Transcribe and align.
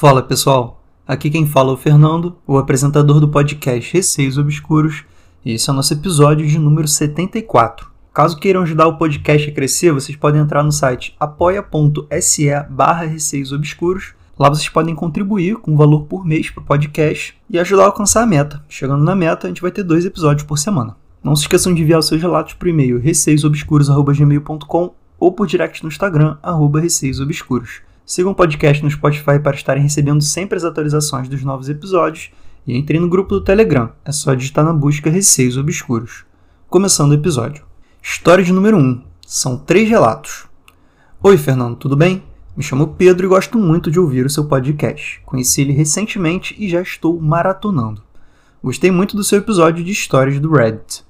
Fala 0.00 0.22
pessoal, 0.22 0.80
aqui 1.04 1.28
quem 1.28 1.44
fala 1.44 1.70
é 1.70 1.74
o 1.74 1.76
Fernando, 1.76 2.36
o 2.46 2.56
apresentador 2.56 3.18
do 3.18 3.26
podcast 3.26 3.92
Receios 3.92 4.38
Obscuros, 4.38 5.04
e 5.44 5.54
esse 5.54 5.68
é 5.68 5.72
o 5.72 5.74
nosso 5.74 5.92
episódio 5.92 6.46
de 6.46 6.56
número 6.56 6.86
74. 6.86 7.90
Caso 8.14 8.38
queiram 8.38 8.62
ajudar 8.62 8.86
o 8.86 8.96
podcast 8.96 9.50
a 9.50 9.52
crescer, 9.52 9.90
vocês 9.90 10.16
podem 10.16 10.40
entrar 10.40 10.62
no 10.62 10.70
site 10.70 11.16
apoia.se 11.18 12.48
barra 12.70 13.06
Receios 13.06 13.50
Obscuros. 13.50 14.14
Lá 14.38 14.48
vocês 14.48 14.68
podem 14.68 14.94
contribuir 14.94 15.56
com 15.56 15.72
um 15.72 15.76
valor 15.76 16.04
por 16.04 16.24
mês 16.24 16.48
para 16.48 16.62
o 16.62 16.64
podcast 16.64 17.36
e 17.50 17.58
ajudar 17.58 17.82
a 17.82 17.86
alcançar 17.86 18.22
a 18.22 18.26
meta. 18.26 18.64
Chegando 18.68 19.02
na 19.02 19.16
meta, 19.16 19.48
a 19.48 19.50
gente 19.50 19.62
vai 19.62 19.72
ter 19.72 19.82
dois 19.82 20.04
episódios 20.04 20.46
por 20.46 20.58
semana. 20.58 20.96
Não 21.24 21.34
se 21.34 21.42
esqueçam 21.42 21.74
de 21.74 21.82
enviar 21.82 21.98
os 21.98 22.06
seus 22.06 22.22
relatos 22.22 22.54
por 22.54 22.68
e-mail 22.68 23.00
receiosobscuros.gmail.com 23.00 24.94
ou 25.18 25.32
por 25.32 25.48
direct 25.48 25.82
no 25.82 25.88
Instagram, 25.88 26.36
arroba 26.40 26.78
receiosobscuros. 26.78 27.87
Sigam 28.08 28.32
o 28.32 28.34
podcast 28.34 28.82
no 28.82 28.90
Spotify 28.90 29.38
para 29.38 29.54
estarem 29.54 29.82
recebendo 29.82 30.22
sempre 30.22 30.56
as 30.56 30.64
atualizações 30.64 31.28
dos 31.28 31.44
novos 31.44 31.68
episódios 31.68 32.30
e 32.66 32.74
entrem 32.74 32.98
no 32.98 33.06
grupo 33.06 33.34
do 33.34 33.44
Telegram. 33.44 33.92
É 34.02 34.10
só 34.10 34.32
digitar 34.32 34.64
na 34.64 34.72
busca 34.72 35.10
Receios 35.10 35.58
Obscuros. 35.58 36.24
Começando 36.70 37.10
o 37.10 37.14
episódio. 37.14 37.66
História 38.02 38.42
de 38.42 38.50
número 38.50 38.78
1. 38.78 39.02
São 39.26 39.58
três 39.58 39.90
relatos. 39.90 40.46
Oi, 41.22 41.36
Fernando, 41.36 41.76
tudo 41.76 41.94
bem? 41.98 42.22
Me 42.56 42.62
chamo 42.62 42.94
Pedro 42.96 43.26
e 43.26 43.28
gosto 43.28 43.58
muito 43.58 43.90
de 43.90 44.00
ouvir 44.00 44.24
o 44.24 44.30
seu 44.30 44.46
podcast. 44.46 45.20
Conheci 45.26 45.60
ele 45.60 45.74
recentemente 45.74 46.56
e 46.58 46.66
já 46.66 46.80
estou 46.80 47.20
maratonando. 47.20 48.02
Gostei 48.64 48.90
muito 48.90 49.18
do 49.18 49.22
seu 49.22 49.38
episódio 49.40 49.84
de 49.84 49.92
histórias 49.92 50.40
do 50.40 50.50
Reddit. 50.50 51.04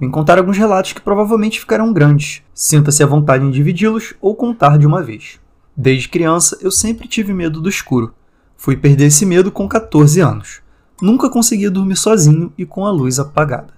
Vim 0.00 0.10
contar 0.10 0.36
alguns 0.36 0.58
relatos 0.58 0.92
que 0.92 1.00
provavelmente 1.00 1.60
ficarão 1.60 1.92
grandes. 1.92 2.42
Sinta-se 2.52 3.04
à 3.04 3.06
vontade 3.06 3.44
em 3.44 3.52
dividi-los 3.52 4.14
ou 4.20 4.34
contar 4.34 4.78
de 4.78 4.84
uma 4.84 5.00
vez. 5.00 5.38
Desde 5.80 6.08
criança, 6.08 6.58
eu 6.60 6.72
sempre 6.72 7.06
tive 7.06 7.32
medo 7.32 7.60
do 7.60 7.68
escuro. 7.68 8.12
Fui 8.56 8.76
perder 8.76 9.04
esse 9.04 9.24
medo 9.24 9.52
com 9.52 9.68
14 9.68 10.18
anos. 10.20 10.60
Nunca 11.00 11.30
conseguia 11.30 11.70
dormir 11.70 11.94
sozinho 11.94 12.52
e 12.58 12.66
com 12.66 12.84
a 12.84 12.90
luz 12.90 13.20
apagada. 13.20 13.74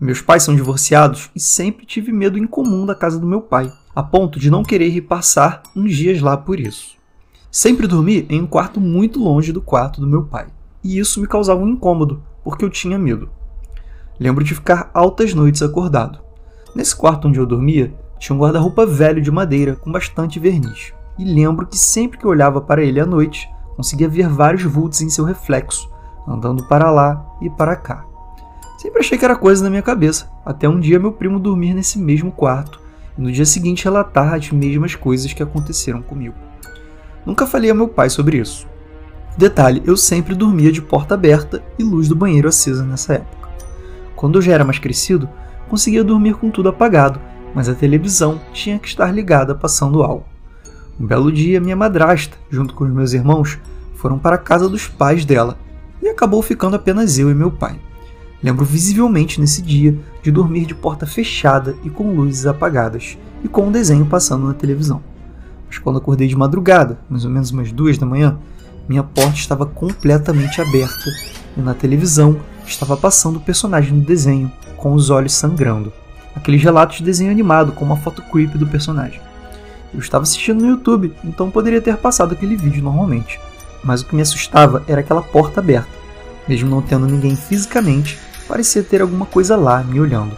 Meus 0.00 0.22
pais 0.22 0.42
são 0.42 0.56
divorciados 0.56 1.30
e 1.36 1.40
sempre 1.40 1.84
tive 1.84 2.10
medo 2.12 2.38
incomum 2.38 2.86
da 2.86 2.94
casa 2.94 3.18
do 3.18 3.26
meu 3.26 3.42
pai, 3.42 3.70
a 3.94 4.02
ponto 4.02 4.38
de 4.38 4.50
não 4.50 4.62
querer 4.62 4.88
ir 4.88 5.02
passar 5.02 5.62
uns 5.76 5.94
dias 5.94 6.22
lá 6.22 6.34
por 6.34 6.58
isso. 6.58 6.96
Sempre 7.50 7.86
dormi 7.86 8.24
em 8.30 8.40
um 8.40 8.46
quarto 8.46 8.80
muito 8.80 9.22
longe 9.22 9.52
do 9.52 9.60
quarto 9.60 10.00
do 10.00 10.06
meu 10.06 10.22
pai, 10.22 10.46
e 10.82 10.98
isso 10.98 11.20
me 11.20 11.26
causava 11.26 11.60
um 11.60 11.68
incômodo, 11.68 12.22
porque 12.42 12.64
eu 12.64 12.70
tinha 12.70 12.98
medo. 12.98 13.28
Lembro 14.18 14.42
de 14.42 14.54
ficar 14.54 14.90
altas 14.94 15.34
noites 15.34 15.60
acordado. 15.60 16.20
Nesse 16.74 16.96
quarto 16.96 17.28
onde 17.28 17.38
eu 17.38 17.44
dormia, 17.44 17.92
tinha 18.18 18.34
um 18.34 18.40
guarda-roupa 18.40 18.86
velho 18.86 19.20
de 19.20 19.30
madeira 19.30 19.76
com 19.76 19.92
bastante 19.92 20.40
verniz 20.40 20.94
e 21.18 21.24
lembro 21.24 21.66
que 21.66 21.76
sempre 21.76 22.18
que 22.18 22.26
olhava 22.26 22.60
para 22.60 22.82
ele 22.82 23.00
à 23.00 23.06
noite, 23.06 23.48
conseguia 23.76 24.08
ver 24.08 24.28
vários 24.28 24.62
vultos 24.62 25.00
em 25.00 25.10
seu 25.10 25.24
reflexo, 25.24 25.90
andando 26.26 26.64
para 26.64 26.90
lá 26.90 27.24
e 27.40 27.50
para 27.50 27.76
cá. 27.76 28.04
Sempre 28.78 29.00
achei 29.00 29.16
que 29.16 29.24
era 29.24 29.36
coisa 29.36 29.62
na 29.62 29.70
minha 29.70 29.82
cabeça, 29.82 30.30
até 30.44 30.68
um 30.68 30.78
dia 30.78 30.98
meu 30.98 31.12
primo 31.12 31.38
dormir 31.38 31.74
nesse 31.74 31.98
mesmo 31.98 32.30
quarto 32.30 32.80
e 33.16 33.20
no 33.20 33.32
dia 33.32 33.46
seguinte 33.46 33.84
relatar 33.84 34.34
as 34.34 34.50
mesmas 34.50 34.94
coisas 34.94 35.32
que 35.32 35.42
aconteceram 35.42 36.02
comigo. 36.02 36.34
Nunca 37.24 37.46
falei 37.46 37.70
a 37.70 37.74
meu 37.74 37.88
pai 37.88 38.10
sobre 38.10 38.38
isso. 38.38 38.66
Detalhe, 39.36 39.82
eu 39.84 39.96
sempre 39.96 40.34
dormia 40.34 40.70
de 40.70 40.82
porta 40.82 41.14
aberta 41.14 41.62
e 41.78 41.82
luz 41.82 42.08
do 42.08 42.14
banheiro 42.14 42.48
acesa 42.48 42.84
nessa 42.84 43.14
época. 43.14 43.48
Quando 44.14 44.38
eu 44.38 44.42
já 44.42 44.52
era 44.52 44.64
mais 44.64 44.78
crescido, 44.78 45.28
conseguia 45.68 46.04
dormir 46.04 46.34
com 46.34 46.50
tudo 46.50 46.68
apagado, 46.68 47.20
mas 47.54 47.68
a 47.68 47.74
televisão 47.74 48.40
tinha 48.52 48.78
que 48.78 48.86
estar 48.86 49.10
ligada 49.10 49.54
passando 49.54 50.02
algo. 50.02 50.33
Um 50.98 51.06
belo 51.06 51.32
dia, 51.32 51.60
minha 51.60 51.74
madrasta, 51.74 52.36
junto 52.48 52.74
com 52.74 52.84
os 52.84 52.90
meus 52.90 53.12
irmãos, 53.12 53.58
foram 53.94 54.18
para 54.18 54.36
a 54.36 54.38
casa 54.38 54.68
dos 54.68 54.86
pais 54.86 55.24
dela 55.24 55.58
e 56.00 56.08
acabou 56.08 56.40
ficando 56.40 56.76
apenas 56.76 57.18
eu 57.18 57.30
e 57.30 57.34
meu 57.34 57.50
pai. 57.50 57.80
Lembro 58.42 58.64
visivelmente 58.64 59.40
nesse 59.40 59.60
dia 59.60 59.98
de 60.22 60.30
dormir 60.30 60.66
de 60.66 60.74
porta 60.74 61.06
fechada 61.06 61.74
e 61.82 61.90
com 61.90 62.14
luzes 62.14 62.46
apagadas 62.46 63.18
e 63.42 63.48
com 63.48 63.66
um 63.66 63.72
desenho 63.72 64.06
passando 64.06 64.46
na 64.46 64.54
televisão. 64.54 65.02
Mas 65.66 65.78
quando 65.78 65.98
acordei 65.98 66.28
de 66.28 66.36
madrugada, 66.36 66.98
mais 67.08 67.24
ou 67.24 67.30
menos 67.30 67.50
umas 67.50 67.72
duas 67.72 67.98
da 67.98 68.06
manhã, 68.06 68.38
minha 68.88 69.02
porta 69.02 69.36
estava 69.36 69.66
completamente 69.66 70.60
aberta 70.60 71.10
e 71.56 71.60
na 71.60 71.74
televisão 71.74 72.38
estava 72.66 72.96
passando 72.96 73.36
o 73.36 73.40
personagem 73.40 73.98
do 73.98 74.04
desenho 74.04 74.52
com 74.76 74.92
os 74.92 75.10
olhos 75.10 75.32
sangrando. 75.32 75.92
Aqueles 76.36 76.62
relatos 76.62 76.98
de 76.98 77.04
desenho 77.04 77.30
animado 77.30 77.72
com 77.72 77.84
uma 77.84 77.96
foto 77.96 78.22
creepy 78.30 78.58
do 78.58 78.66
personagem. 78.66 79.20
Eu 79.94 80.00
estava 80.00 80.24
assistindo 80.24 80.60
no 80.60 80.70
YouTube, 80.70 81.14
então 81.24 81.50
poderia 81.50 81.80
ter 81.80 81.96
passado 81.96 82.32
aquele 82.32 82.56
vídeo 82.56 82.82
normalmente. 82.82 83.40
Mas 83.82 84.00
o 84.00 84.06
que 84.06 84.16
me 84.16 84.22
assustava 84.22 84.82
era 84.88 85.00
aquela 85.00 85.22
porta 85.22 85.60
aberta. 85.60 85.88
Mesmo 86.48 86.68
não 86.68 86.82
tendo 86.82 87.06
ninguém 87.06 87.36
fisicamente, 87.36 88.18
parecia 88.48 88.82
ter 88.82 89.00
alguma 89.00 89.24
coisa 89.24 89.56
lá 89.56 89.82
me 89.82 90.00
olhando. 90.00 90.36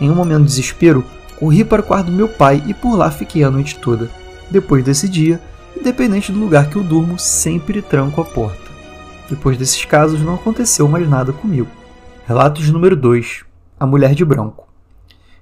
Em 0.00 0.10
um 0.10 0.14
momento 0.14 0.42
de 0.42 0.48
desespero, 0.48 1.04
corri 1.38 1.64
para 1.64 1.80
o 1.80 1.84
quarto 1.84 2.06
do 2.06 2.12
meu 2.12 2.28
pai 2.28 2.62
e 2.66 2.74
por 2.74 2.96
lá 2.96 3.10
fiquei 3.10 3.42
a 3.42 3.50
noite 3.50 3.78
toda. 3.78 4.10
Depois 4.50 4.84
desse 4.84 5.08
dia, 5.08 5.40
independente 5.76 6.30
do 6.30 6.38
lugar 6.38 6.68
que 6.68 6.76
eu 6.76 6.82
durmo, 6.82 7.18
sempre 7.18 7.80
tranco 7.80 8.20
a 8.20 8.24
porta. 8.24 8.70
Depois 9.28 9.56
desses 9.56 9.84
casos, 9.84 10.20
não 10.20 10.34
aconteceu 10.34 10.86
mais 10.88 11.08
nada 11.08 11.32
comigo. 11.32 11.68
Relatos 12.26 12.68
número 12.68 12.96
2: 12.96 13.44
A 13.78 13.86
Mulher 13.86 14.14
de 14.14 14.24
Branco. 14.24 14.69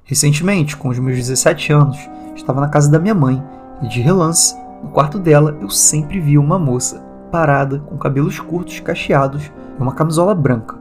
Recentemente, 0.09 0.75
com 0.75 0.89
os 0.89 0.99
meus 0.99 1.19
17 1.19 1.71
anos, 1.71 1.99
estava 2.35 2.63
na 2.63 2.69
casa 2.69 2.91
da 2.91 2.99
minha 2.99 3.15
mãe 3.15 3.45
e, 3.83 3.89
de 3.89 4.01
relance, 4.01 4.57
no 4.83 4.89
quarto 4.89 5.19
dela 5.19 5.55
eu 5.61 5.69
sempre 5.69 6.19
via 6.19 6.41
uma 6.41 6.59
moça, 6.59 7.05
parada, 7.31 7.81
com 7.81 7.99
cabelos 7.99 8.41
curtos 8.41 8.81
cacheados 8.81 9.53
e 9.79 9.83
uma 9.83 9.93
camisola 9.93 10.35
branca. 10.35 10.79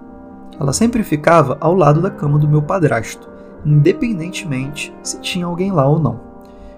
Ela 0.57 0.71
sempre 0.71 1.03
ficava 1.03 1.57
ao 1.59 1.73
lado 1.73 2.01
da 2.01 2.09
cama 2.09 2.39
do 2.39 2.47
meu 2.47 2.61
padrasto, 2.61 3.29
independentemente 3.65 4.95
se 5.03 5.19
tinha 5.19 5.45
alguém 5.45 5.73
lá 5.73 5.85
ou 5.85 5.99
não. 5.99 6.21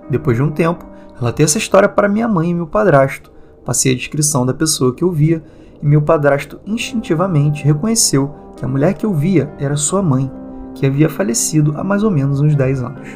Depois 0.10 0.36
de 0.36 0.42
um 0.42 0.50
tempo, 0.50 0.84
ela 1.22 1.32
essa 1.38 1.60
história 1.60 1.88
para 1.88 2.10
minha 2.10 2.28
mãe 2.28 2.50
e 2.50 2.56
meu 2.56 2.66
padrasto. 2.66 3.32
Passei 3.64 3.94
a 3.94 3.96
descrição 3.96 4.44
da 4.44 4.56
pessoa 4.56 4.96
que 4.96 5.04
eu 5.04 5.12
via 5.12 5.44
e 5.80 5.86
meu 5.86 6.02
padrasto 6.02 6.60
instintivamente 6.66 7.64
reconheceu 7.64 8.34
que 8.58 8.66
a 8.66 8.68
mulher 8.68 8.96
que 8.96 9.06
eu 9.06 9.14
via 9.14 9.54
era 9.60 9.78
sua 9.78 10.02
mãe, 10.02 10.32
que 10.76 10.86
havia 10.86 11.10
falecido 11.10 11.74
há 11.78 11.84
mais 11.84 12.04
ou 12.04 12.12
menos 12.12 12.40
uns 12.40 12.56
10 12.56 12.84
anos. 12.84 13.10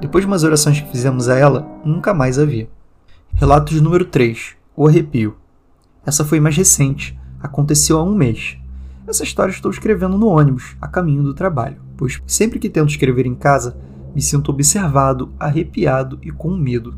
Depois 0.00 0.22
de 0.22 0.28
umas 0.28 0.44
orações 0.44 0.80
que 0.80 0.90
fizemos 0.90 1.28
a 1.28 1.36
ela, 1.36 1.66
nunca 1.84 2.14
mais 2.14 2.38
a 2.38 2.44
vi. 2.44 2.68
Relatos 3.34 3.80
número 3.80 4.04
3. 4.04 4.56
O 4.76 4.86
arrepio. 4.86 5.36
Essa 6.06 6.24
foi 6.24 6.40
mais 6.40 6.56
recente. 6.56 7.18
Aconteceu 7.40 7.98
há 7.98 8.02
um 8.02 8.14
mês. 8.14 8.56
Essa 9.06 9.24
história 9.24 9.50
estou 9.50 9.70
escrevendo 9.70 10.18
no 10.18 10.26
ônibus, 10.26 10.76
a 10.80 10.86
caminho 10.86 11.22
do 11.22 11.32
trabalho, 11.32 11.80
pois 11.96 12.20
sempre 12.26 12.58
que 12.58 12.68
tento 12.68 12.90
escrever 12.90 13.26
em 13.26 13.34
casa, 13.34 13.76
me 14.14 14.20
sinto 14.20 14.50
observado, 14.50 15.32
arrepiado 15.38 16.18
e 16.22 16.30
com 16.30 16.50
medo. 16.54 16.94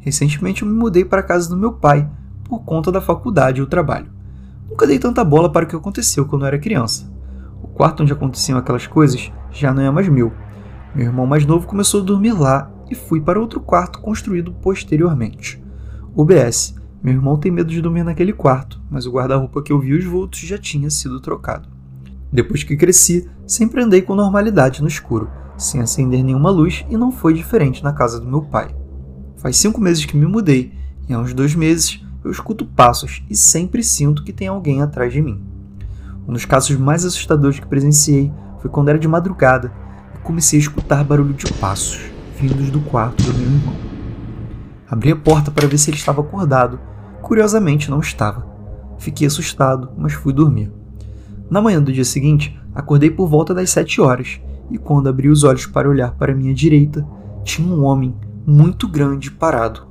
Recentemente 0.00 0.62
eu 0.62 0.68
me 0.68 0.74
mudei 0.74 1.04
para 1.04 1.20
a 1.20 1.24
casa 1.24 1.48
do 1.48 1.56
meu 1.56 1.72
pai, 1.72 2.08
por 2.44 2.60
conta 2.60 2.90
da 2.90 3.00
faculdade 3.00 3.60
e 3.60 3.62
o 3.62 3.66
trabalho. 3.66 4.10
Nunca 4.70 4.86
dei 4.86 4.98
tanta 4.98 5.22
bola 5.22 5.52
para 5.52 5.66
o 5.66 5.68
que 5.68 5.76
aconteceu 5.76 6.24
quando 6.24 6.42
eu 6.42 6.48
era 6.48 6.58
criança. 6.58 7.10
O 7.62 7.68
quarto 7.68 8.02
onde 8.02 8.12
aconteciam 8.12 8.58
aquelas 8.58 8.86
coisas 8.86 9.32
já 9.50 9.72
não 9.72 9.82
é 9.82 9.90
mais 9.90 10.08
meu, 10.08 10.32
meu 10.94 11.06
irmão 11.06 11.26
mais 11.26 11.44
novo 11.44 11.66
começou 11.66 12.00
a 12.00 12.04
dormir 12.04 12.32
lá 12.32 12.70
e 12.90 12.94
fui 12.94 13.20
para 13.20 13.38
outro 13.38 13.60
quarto 13.60 14.00
construído 14.00 14.52
posteriormente. 14.52 15.62
UBS. 16.16 16.74
Meu 17.00 17.14
irmão 17.14 17.36
tem 17.36 17.52
medo 17.52 17.70
de 17.70 17.80
dormir 17.80 18.02
naquele 18.02 18.32
quarto, 18.32 18.80
mas 18.90 19.06
o 19.06 19.12
guarda-roupa 19.12 19.62
que 19.62 19.72
eu 19.72 19.78
vi 19.78 19.92
os 19.92 20.04
vultos 20.04 20.40
já 20.40 20.58
tinha 20.58 20.90
sido 20.90 21.20
trocado. 21.20 21.68
Depois 22.32 22.64
que 22.64 22.76
cresci, 22.76 23.30
sempre 23.46 23.82
andei 23.82 24.02
com 24.02 24.16
normalidade 24.16 24.82
no 24.82 24.88
escuro, 24.88 25.30
sem 25.56 25.80
acender 25.80 26.24
nenhuma 26.24 26.50
luz 26.50 26.84
e 26.90 26.96
não 26.96 27.12
foi 27.12 27.32
diferente 27.32 27.84
na 27.84 27.92
casa 27.92 28.18
do 28.18 28.28
meu 28.28 28.42
pai. 28.42 28.74
Faz 29.36 29.56
cinco 29.56 29.80
meses 29.80 30.04
que 30.04 30.16
me 30.16 30.26
mudei 30.26 30.72
e 31.08 31.12
há 31.12 31.18
uns 31.20 31.32
dois 31.32 31.54
meses 31.54 32.04
eu 32.24 32.30
escuto 32.32 32.66
passos 32.66 33.22
e 33.30 33.36
sempre 33.36 33.84
sinto 33.84 34.24
que 34.24 34.32
tem 34.32 34.48
alguém 34.48 34.82
atrás 34.82 35.12
de 35.12 35.22
mim. 35.22 35.40
Um 36.28 36.34
dos 36.34 36.44
casos 36.44 36.76
mais 36.76 37.04
assustadores 37.06 37.58
que 37.58 37.66
presenciei 37.66 38.30
foi 38.60 38.70
quando 38.70 38.90
era 38.90 38.98
de 38.98 39.08
madrugada 39.08 39.72
comecei 40.28 40.58
a 40.58 40.60
escutar 40.60 41.02
barulho 41.02 41.32
de 41.32 41.50
passos 41.54 42.10
vindos 42.38 42.70
do 42.70 42.82
quarto 42.82 43.22
do 43.22 43.32
meu 43.32 43.46
irmão. 43.46 43.74
Abri 44.86 45.10
a 45.10 45.16
porta 45.16 45.50
para 45.50 45.66
ver 45.66 45.78
se 45.78 45.88
ele 45.88 45.96
estava 45.96 46.20
acordado. 46.20 46.78
Curiosamente, 47.22 47.90
não 47.90 48.00
estava. 48.00 48.46
Fiquei 48.98 49.26
assustado, 49.26 49.90
mas 49.96 50.12
fui 50.12 50.34
dormir. 50.34 50.70
Na 51.48 51.62
manhã 51.62 51.82
do 51.82 51.90
dia 51.90 52.04
seguinte, 52.04 52.60
acordei 52.74 53.10
por 53.10 53.26
volta 53.26 53.54
das 53.54 53.70
sete 53.70 54.02
horas 54.02 54.38
e, 54.70 54.76
quando 54.76 55.08
abri 55.08 55.30
os 55.30 55.44
olhos 55.44 55.64
para 55.64 55.88
olhar 55.88 56.12
para 56.12 56.34
minha 56.34 56.52
direita, 56.52 57.06
tinha 57.42 57.66
um 57.66 57.82
homem 57.84 58.14
muito 58.46 58.86
grande 58.86 59.30
parado. 59.30 59.86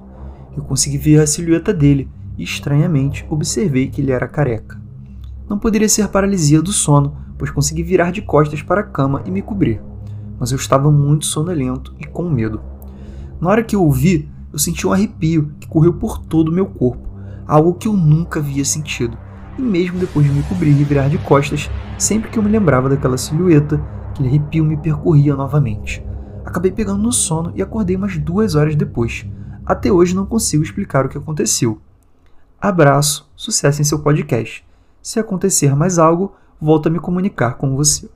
Eu 0.56 0.62
consegui 0.62 1.00
ver 1.00 1.20
a 1.20 1.26
silhueta 1.26 1.74
dele 1.74 2.08
e, 2.38 2.44
estranhamente, 2.44 3.26
observei 3.28 3.88
que 3.88 4.02
ele 4.02 4.12
era 4.12 4.28
careca. 4.28 4.80
Não 5.50 5.58
poderia 5.58 5.90
ser 5.90 6.08
paralisia 6.08 6.62
do 6.62 6.72
sono, 6.72 7.16
pois 7.38 7.52
consegui 7.52 7.84
virar 7.84 8.12
de 8.12 8.22
costas 8.22 8.62
para 8.62 8.82
a 8.82 8.84
cama 8.84 9.22
e 9.26 9.32
me 9.32 9.42
cobrir 9.42 9.82
mas 10.40 10.52
eu 10.52 10.58
estava 10.58 10.92
muito 10.92 11.26
sonolento 11.26 11.94
e 12.00 12.06
com 12.06 12.30
medo. 12.30 12.62
Na 13.40 13.50
hora 13.50 13.64
que 13.64 13.76
eu 13.76 13.86
o 13.86 13.92
vi, 13.92 14.30
eu 14.52 14.60
senti 14.60 14.86
um 14.88 14.94
arrepio 14.94 15.52
que 15.60 15.68
correu 15.68 15.94
por 15.94 16.18
todo 16.18 16.50
o 16.50 16.54
meu 16.54 16.66
corpo. 16.66 17.08
algo 17.48 17.76
que 17.76 17.88
eu 17.88 17.94
nunca 17.94 18.40
havia 18.40 18.66
sentido, 18.66 19.18
e 19.58 19.62
mesmo 19.62 19.98
depois 19.98 20.26
de 20.26 20.34
me 20.34 20.44
cobrir 20.44 20.72
e 20.72 20.84
virar 20.84 21.08
de 21.08 21.18
costas, 21.18 21.72
sempre 21.98 22.30
que 22.30 22.38
eu 22.38 22.44
me 22.44 22.50
lembrava 22.50 22.90
daquela 22.90 23.18
silhueta, 23.18 23.82
aquele 24.10 24.28
arrepio 24.28 24.66
me 24.66 24.76
percorria 24.76 25.34
novamente. 25.34 26.06
Acabei 26.44 26.72
pegando 26.72 27.02
no 27.02 27.14
sono 27.14 27.54
e 27.56 27.62
acordei 27.62 27.96
umas 27.96 28.18
duas 28.18 28.54
horas 28.54 28.76
depois. 28.76 29.26
Até 29.66 29.90
hoje 29.90 30.14
não 30.14 30.26
consigo 30.26 30.62
explicar 30.62 31.06
o 31.06 31.10
que 31.10 31.18
aconteceu. 31.18 31.80
Abraço, 32.60 33.32
sucesso 33.34 33.82
em 33.82 33.86
seu 33.86 34.00
podcast. 34.00 34.67
Se 35.08 35.22
acontecer 35.22 35.74
mais 35.74 35.98
algo, 35.98 36.36
volto 36.60 36.88
a 36.88 36.90
me 36.90 37.00
comunicar 37.00 37.54
com 37.54 37.78
você. 37.78 38.10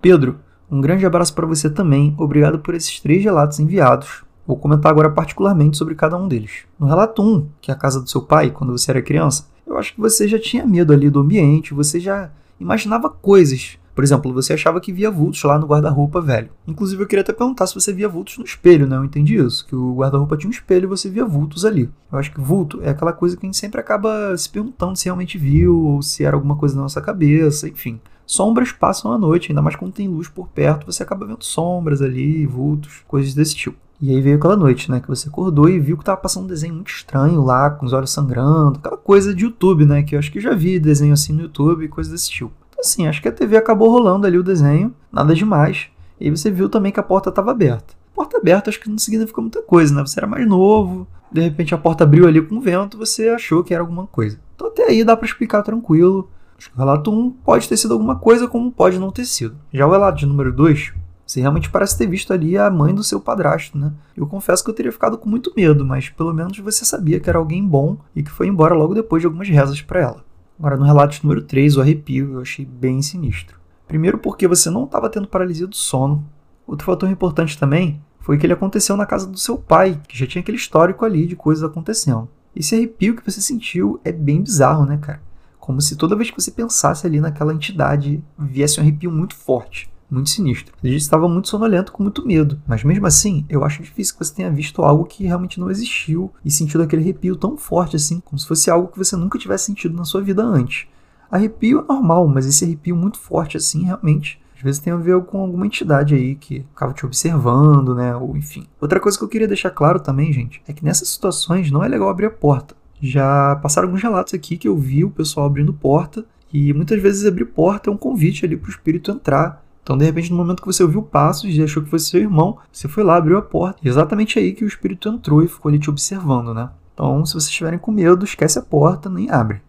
Pedro, 0.00 0.38
um 0.70 0.80
grande 0.80 1.04
abraço 1.04 1.34
para 1.34 1.46
você 1.46 1.68
também. 1.68 2.14
Obrigado 2.16 2.58
por 2.58 2.74
esses 2.74 2.98
três 3.00 3.22
relatos 3.22 3.60
enviados. 3.60 4.24
Vou 4.46 4.56
comentar 4.56 4.90
agora 4.90 5.10
particularmente 5.10 5.76
sobre 5.76 5.94
cada 5.94 6.16
um 6.16 6.26
deles. 6.26 6.64
No 6.78 6.86
relato 6.86 7.22
1, 7.22 7.48
que 7.60 7.70
é 7.70 7.74
a 7.74 7.76
casa 7.76 8.00
do 8.00 8.08
seu 8.08 8.22
pai, 8.22 8.50
quando 8.50 8.72
você 8.72 8.90
era 8.90 9.02
criança, 9.02 9.46
eu 9.66 9.76
acho 9.76 9.92
que 9.94 10.00
você 10.00 10.26
já 10.26 10.38
tinha 10.38 10.66
medo 10.66 10.94
ali 10.94 11.10
do 11.10 11.20
ambiente, 11.20 11.74
você 11.74 12.00
já 12.00 12.30
imaginava 12.58 13.10
coisas. 13.10 13.78
Por 13.94 14.02
exemplo, 14.02 14.32
você 14.32 14.54
achava 14.54 14.80
que 14.80 14.92
via 14.92 15.10
vultos 15.10 15.42
lá 15.44 15.58
no 15.58 15.66
guarda-roupa 15.66 16.20
velho. 16.20 16.50
Inclusive, 16.66 17.02
eu 17.02 17.06
queria 17.06 17.22
até 17.22 17.32
perguntar 17.32 17.66
se 17.66 17.74
você 17.74 17.92
via 17.92 18.08
vultos 18.08 18.38
no 18.38 18.44
espelho, 18.44 18.86
né? 18.86 18.96
Eu 18.96 19.04
entendi 19.04 19.36
isso, 19.36 19.66
que 19.66 19.76
o 19.76 19.94
guarda-roupa 19.96 20.36
tinha 20.36 20.48
um 20.48 20.52
espelho 20.52 20.84
e 20.84 20.88
você 20.88 21.10
via 21.10 21.24
vultos 21.24 21.64
ali. 21.64 21.90
Eu 22.10 22.18
acho 22.18 22.32
que 22.32 22.40
vulto 22.40 22.80
é 22.82 22.90
aquela 22.90 23.12
coisa 23.12 23.36
que 23.36 23.44
a 23.44 23.48
gente 23.48 23.58
sempre 23.58 23.80
acaba 23.80 24.36
se 24.36 24.48
perguntando 24.48 24.96
se 24.96 25.04
realmente 25.04 25.36
viu 25.36 25.76
ou 25.76 26.02
se 26.02 26.24
era 26.24 26.36
alguma 26.36 26.56
coisa 26.56 26.74
na 26.74 26.82
nossa 26.82 27.00
cabeça, 27.00 27.68
enfim. 27.68 28.00
Sombras 28.26 28.72
passam 28.72 29.12
à 29.12 29.18
noite, 29.18 29.50
ainda 29.50 29.60
mais 29.60 29.76
quando 29.76 29.92
tem 29.92 30.08
luz 30.08 30.28
por 30.28 30.48
perto, 30.48 30.86
você 30.86 31.02
acaba 31.02 31.26
vendo 31.26 31.44
sombras 31.44 32.00
ali, 32.00 32.46
vultos, 32.46 33.02
coisas 33.06 33.34
desse 33.34 33.54
tipo. 33.54 33.76
E 34.00 34.10
aí 34.10 34.20
veio 34.20 34.36
aquela 34.36 34.56
noite, 34.56 34.90
né, 34.90 35.00
que 35.00 35.06
você 35.06 35.28
acordou 35.28 35.68
e 35.68 35.78
viu 35.78 35.96
que 35.96 36.04
tava 36.04 36.20
passando 36.20 36.44
um 36.44 36.48
desenho 36.48 36.74
muito 36.74 36.90
estranho 36.90 37.40
lá, 37.40 37.70
com 37.70 37.86
os 37.86 37.92
olhos 37.92 38.10
sangrando, 38.10 38.78
aquela 38.78 38.96
coisa 38.96 39.32
de 39.34 39.44
YouTube, 39.44 39.84
né, 39.84 40.02
que 40.02 40.16
eu 40.16 40.18
acho 40.18 40.32
que 40.32 40.40
já 40.40 40.54
vi 40.54 40.80
desenho 40.80 41.12
assim 41.12 41.32
no 41.32 41.42
YouTube 41.42 41.86
coisas 41.88 42.12
desse 42.12 42.30
tipo. 42.30 42.52
Assim, 42.82 43.06
acho 43.06 43.22
que 43.22 43.28
a 43.28 43.32
TV 43.32 43.56
acabou 43.56 43.88
rolando 43.88 44.26
ali 44.26 44.36
o 44.36 44.42
desenho, 44.42 44.92
nada 45.12 45.36
demais. 45.36 45.86
E 46.20 46.28
você 46.28 46.50
viu 46.50 46.68
também 46.68 46.90
que 46.90 46.98
a 46.98 47.02
porta 47.02 47.28
estava 47.28 47.52
aberta. 47.52 47.94
Porta 48.12 48.38
aberta 48.38 48.70
acho 48.70 48.80
que 48.80 48.90
não 48.90 48.98
significa 48.98 49.40
muita 49.40 49.62
coisa, 49.62 49.94
né? 49.94 50.00
Você 50.00 50.18
era 50.18 50.26
mais 50.26 50.44
novo, 50.48 51.06
de 51.30 51.40
repente 51.40 51.72
a 51.72 51.78
porta 51.78 52.02
abriu 52.02 52.26
ali 52.26 52.42
com 52.42 52.56
o 52.56 52.60
vento, 52.60 52.98
você 52.98 53.28
achou 53.28 53.62
que 53.62 53.72
era 53.72 53.84
alguma 53.84 54.08
coisa. 54.08 54.36
Então 54.56 54.66
até 54.66 54.88
aí 54.88 55.04
dá 55.04 55.16
para 55.16 55.26
explicar 55.26 55.62
tranquilo. 55.62 56.28
Acho 56.58 56.70
que 56.70 56.76
o 56.76 56.78
relato 56.78 57.12
1 57.12 57.30
pode 57.44 57.68
ter 57.68 57.76
sido 57.76 57.94
alguma 57.94 58.16
coisa, 58.16 58.48
como 58.48 58.72
pode 58.72 58.98
não 58.98 59.12
ter 59.12 59.26
sido. 59.26 59.56
Já 59.72 59.86
o 59.86 59.90
relato 59.90 60.18
de 60.18 60.26
número 60.26 60.52
2, 60.52 60.92
você 61.24 61.40
realmente 61.40 61.70
parece 61.70 61.96
ter 61.96 62.08
visto 62.08 62.32
ali 62.32 62.58
a 62.58 62.68
mãe 62.68 62.92
do 62.92 63.04
seu 63.04 63.20
padrasto, 63.20 63.78
né? 63.78 63.92
Eu 64.16 64.26
confesso 64.26 64.64
que 64.64 64.70
eu 64.70 64.74
teria 64.74 64.90
ficado 64.90 65.16
com 65.16 65.30
muito 65.30 65.52
medo, 65.56 65.84
mas 65.84 66.08
pelo 66.08 66.34
menos 66.34 66.58
você 66.58 66.84
sabia 66.84 67.20
que 67.20 67.30
era 67.30 67.38
alguém 67.38 67.64
bom 67.64 67.96
e 68.14 68.24
que 68.24 68.30
foi 68.30 68.48
embora 68.48 68.74
logo 68.74 68.92
depois 68.92 69.22
de 69.22 69.26
algumas 69.26 69.48
rezas 69.48 69.80
para 69.80 70.00
ela. 70.00 70.31
Agora, 70.62 70.76
no 70.76 70.84
relato 70.84 71.18
número 71.24 71.42
3, 71.42 71.76
o 71.76 71.80
arrepio 71.80 72.34
eu 72.34 72.40
achei 72.40 72.64
bem 72.64 73.02
sinistro. 73.02 73.58
Primeiro 73.88 74.16
porque 74.16 74.46
você 74.46 74.70
não 74.70 74.84
estava 74.84 75.10
tendo 75.10 75.26
paralisia 75.26 75.66
do 75.66 75.74
sono. 75.74 76.24
Outro 76.64 76.86
fator 76.86 77.10
importante 77.10 77.58
também 77.58 78.00
foi 78.20 78.38
que 78.38 78.46
ele 78.46 78.52
aconteceu 78.52 78.96
na 78.96 79.04
casa 79.04 79.26
do 79.26 79.36
seu 79.36 79.58
pai, 79.58 80.00
que 80.06 80.16
já 80.16 80.24
tinha 80.24 80.40
aquele 80.40 80.56
histórico 80.56 81.04
ali 81.04 81.26
de 81.26 81.34
coisas 81.34 81.64
acontecendo. 81.64 82.28
Esse 82.54 82.76
arrepio 82.76 83.16
que 83.16 83.28
você 83.28 83.40
sentiu 83.40 84.00
é 84.04 84.12
bem 84.12 84.40
bizarro, 84.40 84.86
né, 84.86 84.98
cara? 84.98 85.20
Como 85.58 85.80
se 85.80 85.96
toda 85.96 86.14
vez 86.14 86.30
que 86.30 86.40
você 86.40 86.52
pensasse 86.52 87.04
ali 87.08 87.18
naquela 87.18 87.52
entidade 87.52 88.22
viesse 88.38 88.78
um 88.78 88.84
arrepio 88.84 89.10
muito 89.10 89.34
forte, 89.34 89.90
muito 90.12 90.30
sinistro. 90.30 90.74
Ele 90.82 90.96
estava 90.96 91.28
muito 91.28 91.48
sonolento, 91.48 91.92
com 91.92 92.02
muito 92.02 92.26
medo. 92.26 92.60
Mas 92.66 92.84
mesmo 92.84 93.06
assim, 93.06 93.44
eu 93.48 93.64
acho 93.64 93.82
difícil 93.82 94.14
que 94.14 94.24
você 94.24 94.34
tenha 94.34 94.50
visto 94.50 94.82
algo 94.82 95.04
que 95.04 95.24
realmente 95.24 95.58
não 95.58 95.70
existiu 95.70 96.32
e 96.44 96.50
sentido 96.50 96.82
aquele 96.82 97.02
arrepio 97.02 97.36
tão 97.36 97.56
forte 97.56 97.96
assim, 97.96 98.20
como 98.20 98.38
se 98.38 98.46
fosse 98.46 98.70
algo 98.70 98.88
que 98.88 98.98
você 98.98 99.16
nunca 99.16 99.38
tivesse 99.38 99.66
sentido 99.66 99.96
na 99.96 100.04
sua 100.04 100.20
vida 100.20 100.42
antes. 100.42 100.86
Arrepio 101.30 101.80
é 101.80 101.92
normal, 101.92 102.28
mas 102.28 102.46
esse 102.46 102.64
arrepio 102.64 102.94
muito 102.94 103.18
forte 103.18 103.56
assim, 103.56 103.84
realmente 103.84 104.42
às 104.62 104.64
vezes 104.64 104.80
tem 104.80 104.92
a 104.92 104.96
ver 104.96 105.20
com 105.22 105.40
alguma 105.40 105.66
entidade 105.66 106.14
aí 106.14 106.36
que 106.36 106.60
ficava 106.60 106.92
te 106.92 107.04
observando, 107.04 107.96
né? 107.96 108.14
Ou 108.14 108.36
enfim. 108.36 108.64
Outra 108.80 109.00
coisa 109.00 109.18
que 109.18 109.24
eu 109.24 109.28
queria 109.28 109.48
deixar 109.48 109.70
claro 109.70 109.98
também, 109.98 110.32
gente, 110.32 110.62
é 110.68 110.72
que 110.72 110.84
nessas 110.84 111.08
situações 111.08 111.68
não 111.72 111.82
é 111.82 111.88
legal 111.88 112.08
abrir 112.08 112.26
a 112.26 112.30
porta. 112.30 112.76
Já 113.00 113.56
passaram 113.56 113.88
alguns 113.88 114.00
relatos 114.00 114.32
aqui 114.32 114.56
que 114.56 114.68
eu 114.68 114.76
vi 114.76 115.04
o 115.04 115.10
pessoal 115.10 115.46
abrindo 115.46 115.72
porta, 115.72 116.24
e 116.52 116.72
muitas 116.72 117.02
vezes 117.02 117.26
abrir 117.26 117.46
porta 117.46 117.90
é 117.90 117.92
um 117.92 117.96
convite 117.96 118.44
ali 118.44 118.56
para 118.56 118.68
o 118.68 118.70
espírito 118.70 119.10
entrar. 119.10 119.64
Então, 119.82 119.98
de 119.98 120.04
repente, 120.04 120.30
no 120.30 120.36
momento 120.36 120.60
que 120.60 120.66
você 120.66 120.82
ouviu 120.82 121.02
passos 121.02 121.52
e 121.52 121.62
achou 121.62 121.82
que 121.82 121.90
fosse 121.90 122.10
seu 122.10 122.20
irmão, 122.20 122.58
você 122.70 122.86
foi 122.86 123.02
lá, 123.02 123.16
abriu 123.16 123.36
a 123.36 123.42
porta. 123.42 123.80
E 123.82 123.88
exatamente 123.88 124.38
aí 124.38 124.52
que 124.52 124.64
o 124.64 124.68
espírito 124.68 125.08
entrou 125.08 125.42
e 125.42 125.48
ficou 125.48 125.68
ali 125.68 125.78
te 125.78 125.90
observando, 125.90 126.54
né? 126.54 126.70
Então, 126.94 127.26
se 127.26 127.32
vocês 127.32 127.46
estiverem 127.46 127.78
com 127.78 127.90
medo, 127.90 128.24
esquece 128.24 128.58
a 128.58 128.62
porta, 128.62 129.10
nem 129.10 129.28
abre. 129.30 129.60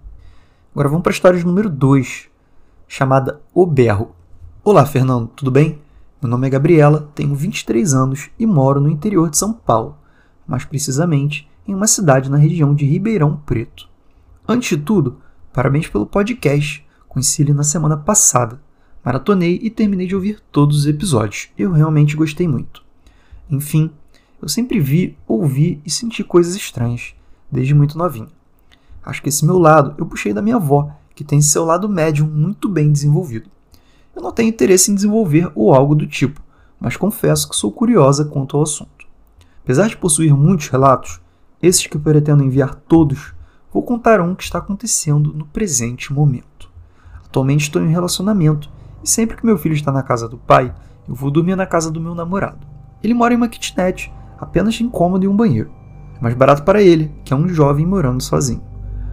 Agora 0.72 0.90
vamos 0.90 1.04
para 1.04 1.12
a 1.12 1.16
história 1.16 1.44
número 1.44 1.70
2, 1.70 2.28
chamada 2.88 3.42
O 3.54 3.66
Berro. 3.66 4.16
Olá, 4.64 4.86
Fernando, 4.86 5.28
tudo 5.36 5.50
bem? 5.50 5.80
Meu 6.22 6.30
nome 6.30 6.48
é 6.48 6.50
Gabriela, 6.50 7.12
tenho 7.14 7.36
23 7.36 7.94
anos 7.94 8.30
e 8.40 8.46
moro 8.46 8.80
no 8.80 8.90
interior 8.90 9.30
de 9.30 9.38
São 9.38 9.52
Paulo, 9.52 9.98
mais 10.48 10.64
precisamente 10.64 11.50
em 11.68 11.74
uma 11.74 11.88
cidade 11.88 12.30
na 12.30 12.38
região 12.38 12.74
de 12.74 12.86
Ribeirão 12.86 13.36
Preto. 13.46 13.90
Antes 14.48 14.70
de 14.70 14.84
tudo, 14.84 15.18
parabéns 15.52 15.88
pelo 15.88 16.06
podcast. 16.06 16.86
Conheci 17.10 17.42
ele 17.42 17.54
na 17.54 17.64
semana 17.64 17.98
passada. 17.98 18.60
Maratonei 19.04 19.60
e 19.62 19.70
terminei 19.70 20.08
de 20.08 20.16
ouvir 20.16 20.40
todos 20.52 20.78
os 20.80 20.86
episódios. 20.86 21.50
Eu 21.58 21.74
realmente 21.74 22.16
gostei 22.16 22.48
muito. 22.48 22.82
Enfim, 23.50 23.92
eu 24.42 24.48
sempre 24.48 24.80
vi, 24.80 25.18
ouvi 25.28 25.82
e 25.86 25.92
senti 25.92 26.24
coisas 26.24 26.56
estranhas, 26.56 27.14
desde 27.52 27.74
muito 27.74 27.98
novinho. 27.98 28.30
Acho 29.06 29.22
que 29.22 29.28
esse 29.28 29.46
meu 29.46 29.60
lado 29.60 29.94
eu 29.98 30.06
puxei 30.06 30.34
da 30.34 30.42
minha 30.42 30.56
avó, 30.56 30.90
que 31.14 31.24
tem 31.24 31.42
seu 31.42 31.66
lado 31.66 31.90
médium 31.90 32.28
muito 32.28 32.70
bem 32.70 32.92
desenvolvido. 32.92 33.50
Eu 34.16 34.22
não 34.22 34.32
tenho 34.32 34.50
interesse 34.50 34.90
em 34.90 34.96
desenvolver 34.96 35.52
ou 35.54 35.74
algo 35.74 35.96
do 35.96 36.08
tipo, 36.08 36.42
mas 36.80 36.96
confesso 36.96 37.50
que 37.50 37.56
sou 37.56 37.72
curiosa 37.72 38.24
quanto 38.24 38.56
ao 38.56 38.64
assunto. 38.64 39.06
Apesar 39.64 39.90
de 39.90 39.98
possuir 39.98 40.34
muitos 40.34 40.70
relatos, 40.70 41.20
esses 41.62 41.88
que 41.88 41.98
eu 41.98 42.02
pretendo 42.02 42.44
enviar 42.44 42.76
todos, 42.76 43.34
vou 43.72 43.84
contar 43.84 44.22
um 44.22 44.34
que 44.34 44.44
está 44.44 44.60
acontecendo 44.60 45.34
no 45.34 45.46
presente 45.46 46.14
momento. 46.14 46.70
Atualmente 47.26 47.62
estou 47.62 47.82
em 47.82 47.88
um 47.88 47.92
relacionamento 47.92 48.70
e 49.04 49.10
sempre 49.10 49.36
que 49.36 49.46
meu 49.46 49.58
filho 49.58 49.76
está 49.76 49.92
na 49.92 50.02
casa 50.02 50.30
do 50.30 50.38
pai, 50.38 50.74
eu 51.08 51.14
vou 51.14 51.30
dormir 51.30 51.56
na 51.56 51.66
casa 51.66 51.92
do 51.92 52.00
meu 52.00 52.16
namorado. 52.16 52.66
Ele 53.04 53.14
mora 53.14 53.34
em 53.34 53.38
uma 53.38 53.50
kitnet, 53.50 54.12
apenas 54.40 54.80
em 54.80 54.90
cômodo 54.90 55.26
e 55.26 55.28
um 55.28 55.36
banheiro. 55.36 55.70
É 56.18 56.22
mais 56.22 56.36
barato 56.36 56.64
para 56.64 56.82
ele, 56.82 57.12
que 57.26 57.34
é 57.34 57.36
um 57.36 57.50
jovem 57.50 57.86
morando 57.86 58.24
sozinho. 58.24 58.64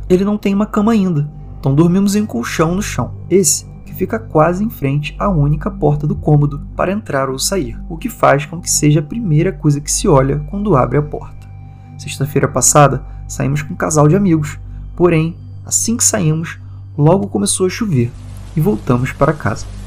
Ele 0.09 0.25
não 0.25 0.39
tem 0.39 0.55
uma 0.55 0.67
cama 0.67 0.93
ainda, 0.93 1.31
então 1.59 1.75
dormimos 1.75 2.15
em 2.15 2.23
um 2.23 2.27
colchão 2.27 2.75
no 2.75 2.83
chão. 2.83 3.15
Esse 3.29 3.67
que 3.85 3.93
fica 3.93 4.19
quase 4.19 4.65
em 4.65 4.71
frente 4.71 5.17
à 5.19 5.29
única 5.29 5.71
porta 5.71 6.07
do 6.07 6.15
cômodo 6.15 6.63
para 6.77 6.93
entrar 6.93 7.29
ou 7.29 7.39
sair, 7.39 7.81
o 7.89 7.97
que 7.97 8.09
faz 8.09 8.47
com 8.47 8.61
que 8.61 8.71
seja 8.71 9.01
a 9.01 9.05
primeira 9.05 9.53
coisa 9.53 9.81
que 9.81 9.91
se 9.91 10.07
olha 10.07 10.47
quando 10.51 10.77
abre 10.77 10.99
a 10.99 11.03
porta. 11.03 11.51
Sexta-feira 11.99 12.49
passada, 12.49 13.05
saímos 13.27 13.63
com 13.63 13.75
um 13.75 13.77
casal 13.77 14.07
de 14.09 14.17
amigos. 14.17 14.59
Porém, 14.97 15.37
assim 15.67 15.97
que 15.97 16.05
saímos, 16.05 16.59
logo 16.97 17.29
começou 17.29 17.67
a 17.67 17.71
chover 17.71 18.11
e 18.57 18.61
voltamos 18.61 19.13
para 19.13 19.33
casa. 19.33 19.80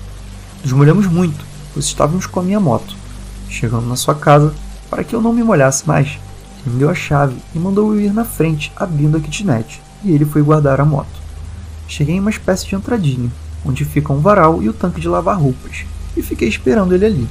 Nos 0.63 0.71
molhamos 0.71 1.07
muito, 1.07 1.43
pois 1.73 1.85
estávamos 1.85 2.25
com 2.25 2.39
a 2.39 2.43
minha 2.43 2.59
moto. 2.59 2.95
Chegando 3.49 3.85
na 3.85 3.97
sua 3.97 4.15
casa, 4.15 4.53
para 4.89 5.03
que 5.03 5.13
eu 5.13 5.21
não 5.21 5.33
me 5.33 5.43
molhasse 5.43 5.85
mais, 5.85 6.17
ele 6.61 6.73
me 6.73 6.79
deu 6.79 6.89
a 6.89 6.95
chave 6.95 7.35
e 7.53 7.59
mandou 7.59 7.93
eu 7.93 7.99
ir 7.99 8.13
na 8.13 8.23
frente, 8.23 8.71
abrindo 8.73 9.17
a 9.17 9.19
kitnet, 9.19 9.81
e 10.05 10.11
ele 10.11 10.23
foi 10.23 10.41
guardar 10.41 10.79
a 10.79 10.85
moto. 10.85 11.21
Cheguei 11.85 12.15
em 12.15 12.19
uma 12.21 12.29
espécie 12.29 12.65
de 12.65 12.75
entradinha, 12.75 13.29
onde 13.65 13.83
fica 13.83 14.13
um 14.13 14.21
varal 14.21 14.63
e 14.63 14.69
o 14.69 14.73
tanque 14.73 15.01
de 15.01 15.09
lavar 15.09 15.37
roupas, 15.37 15.83
e 16.15 16.21
fiquei 16.21 16.47
esperando 16.47 16.95
ele 16.95 17.05
ali. 17.05 17.29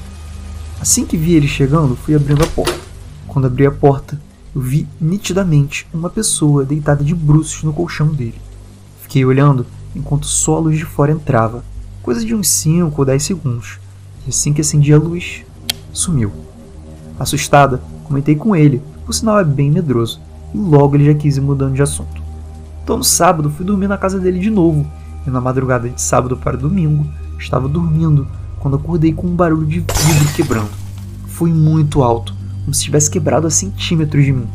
Assim 0.79 1.03
que 1.03 1.17
vi 1.17 1.33
ele 1.33 1.47
chegando, 1.47 1.95
fui 1.95 2.13
abrindo 2.13 2.43
a 2.43 2.47
porta. 2.47 2.79
Quando 3.27 3.47
abri 3.47 3.65
a 3.65 3.71
porta, 3.71 4.21
eu 4.53 4.61
vi 4.61 4.87
nitidamente 5.01 5.87
uma 5.91 6.09
pessoa 6.09 6.63
deitada 6.63 7.03
de 7.03 7.15
bruços 7.15 7.63
no 7.63 7.73
colchão 7.73 8.09
dele. 8.09 8.39
Fiquei 9.01 9.25
olhando 9.25 9.65
enquanto 9.95 10.27
só 10.27 10.57
a 10.57 10.59
luz 10.59 10.77
de 10.77 10.85
fora 10.85 11.11
entrava, 11.11 11.63
coisa 12.03 12.23
de 12.23 12.35
uns 12.35 12.49
5 12.49 12.93
ou 12.95 13.05
10 13.05 13.23
segundos, 13.23 13.79
e 14.27 14.29
assim 14.29 14.51
que 14.51 14.59
acendi 14.59 14.93
a 14.93 14.97
luz, 14.97 15.45
sumiu. 15.93 16.33
Assustada, 17.17 17.81
comentei 18.03 18.35
com 18.35 18.53
ele, 18.53 18.81
por 19.05 19.13
sinal 19.13 19.39
é 19.39 19.43
bem 19.43 19.71
medroso, 19.71 20.19
e 20.53 20.57
logo 20.57 20.95
ele 20.95 21.05
já 21.05 21.13
quis 21.13 21.37
ir 21.37 21.41
mudando 21.41 21.73
de 21.73 21.81
assunto. 21.81 22.21
Então 22.83 22.97
no 22.97 23.05
sábado 23.05 23.49
fui 23.49 23.65
dormir 23.65 23.87
na 23.87 23.97
casa 23.97 24.19
dele 24.19 24.37
de 24.37 24.49
novo, 24.49 24.85
e 25.25 25.29
na 25.29 25.39
madrugada 25.39 25.87
de 25.87 26.01
sábado 26.01 26.35
para 26.35 26.57
domingo 26.57 27.07
estava 27.39 27.69
dormindo 27.69 28.27
quando 28.59 28.75
acordei 28.75 29.13
com 29.13 29.27
um 29.27 29.35
barulho 29.35 29.65
de 29.65 29.79
vidro 29.79 30.33
quebrando. 30.35 30.71
Foi 31.27 31.53
muito 31.53 32.03
alto, 32.03 32.35
como 32.65 32.73
se 32.73 32.83
tivesse 32.83 33.09
quebrado 33.09 33.47
a 33.47 33.49
centímetros 33.49 34.25
de 34.25 34.33
mim. 34.33 34.47